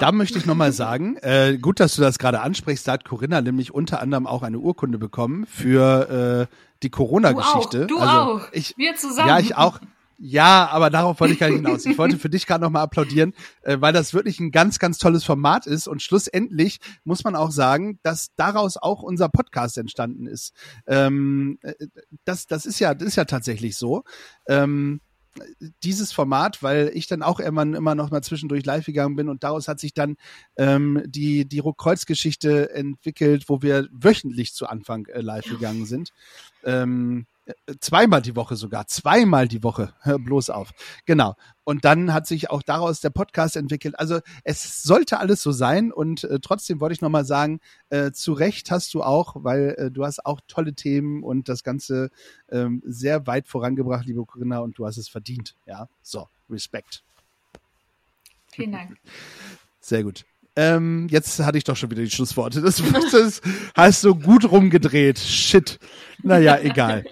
[0.00, 3.40] Da möchte ich nochmal sagen, äh, gut, dass du das gerade ansprichst, da hat Corinna
[3.40, 7.86] nämlich unter anderem auch eine Urkunde bekommen für äh, die Corona-Geschichte.
[7.86, 8.52] Du auch, du also auch.
[8.52, 9.28] Ich, Wir zusammen.
[9.28, 9.80] Ja, ich auch.
[10.20, 11.86] Ja, aber darauf wollte ich gar nicht hinaus.
[11.86, 15.22] Ich wollte für dich gerade nochmal applaudieren, äh, weil das wirklich ein ganz, ganz tolles
[15.22, 15.86] Format ist.
[15.86, 20.54] Und schlussendlich muss man auch sagen, dass daraus auch unser Podcast entstanden ist.
[20.88, 21.74] Ähm, äh,
[22.24, 24.02] das, das ist ja, das ist ja tatsächlich so.
[24.48, 25.00] Ähm,
[25.82, 29.44] dieses Format, weil ich dann auch immer, immer noch mal zwischendurch live gegangen bin und
[29.44, 30.16] daraus hat sich dann
[30.56, 36.12] ähm, die, die Ruck-Kreuz-Geschichte entwickelt, wo wir wöchentlich zu Anfang äh, live gegangen sind.
[36.64, 37.37] Ähm, äh,
[37.80, 40.72] zweimal die Woche sogar, zweimal die Woche, hör bloß auf.
[41.06, 41.36] Genau.
[41.64, 43.98] Und dann hat sich auch daraus der Podcast entwickelt.
[43.98, 48.32] Also es sollte alles so sein und äh, trotzdem wollte ich nochmal sagen, äh, zu
[48.32, 52.10] Recht hast du auch, weil äh, du hast auch tolle Themen und das Ganze
[52.50, 55.56] ähm, sehr weit vorangebracht, liebe Corinna, und du hast es verdient.
[55.66, 57.02] Ja, so, Respekt.
[58.52, 58.96] Vielen Dank.
[59.80, 60.24] Sehr gut.
[60.60, 62.60] Ähm, jetzt hatte ich doch schon wieder die Schlussworte.
[62.60, 62.82] Das,
[63.12, 63.40] das
[63.76, 65.16] hast du gut rumgedreht.
[65.20, 65.78] Shit.
[66.24, 67.04] Naja, egal.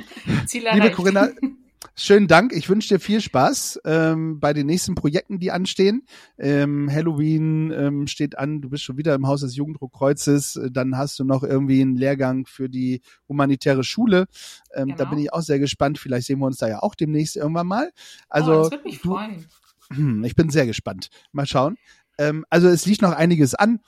[0.52, 0.90] Liebe.
[0.90, 1.28] Corinna,
[1.94, 2.52] schönen Dank.
[2.52, 6.02] Ich wünsche dir viel Spaß ähm, bei den nächsten Projekten, die anstehen.
[6.38, 8.62] Ähm, Halloween ähm, steht an.
[8.62, 10.56] Du bist schon wieder im Haus des Jugenddruckkreuzes.
[10.56, 14.26] Äh, Dann hast du noch irgendwie einen Lehrgang für die humanitäre Schule.
[14.74, 15.10] Ähm, Da Genau.
[15.10, 16.00] bin ich auch sehr gespannt.
[16.00, 17.90] Vielleicht sehen wir uns da ja auch demnächst irgendwann mal.
[17.94, 19.46] oh, Also das würde mich freuen.
[20.24, 21.10] Ich bin sehr gespannt.
[21.30, 21.76] Mal schauen.
[22.18, 23.80] Ähm, also es liegt noch einiges an.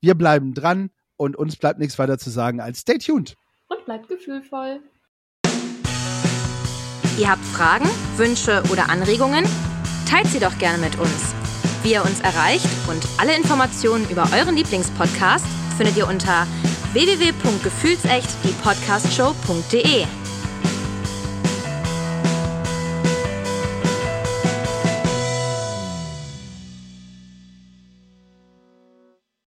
[0.00, 3.36] Wir bleiben dran und uns bleibt nichts weiter zu sagen als stay tuned.
[3.68, 4.80] Und bleibt gefühlvoll.
[7.18, 9.44] Ihr habt Fragen, Wünsche oder Anregungen?
[10.08, 11.34] Teilt sie doch gerne mit uns.
[11.82, 16.46] Wie ihr uns erreicht und alle Informationen über euren Lieblingspodcast findet ihr unter
[16.92, 20.25] www.gefühlsecht die Podcastshow.de.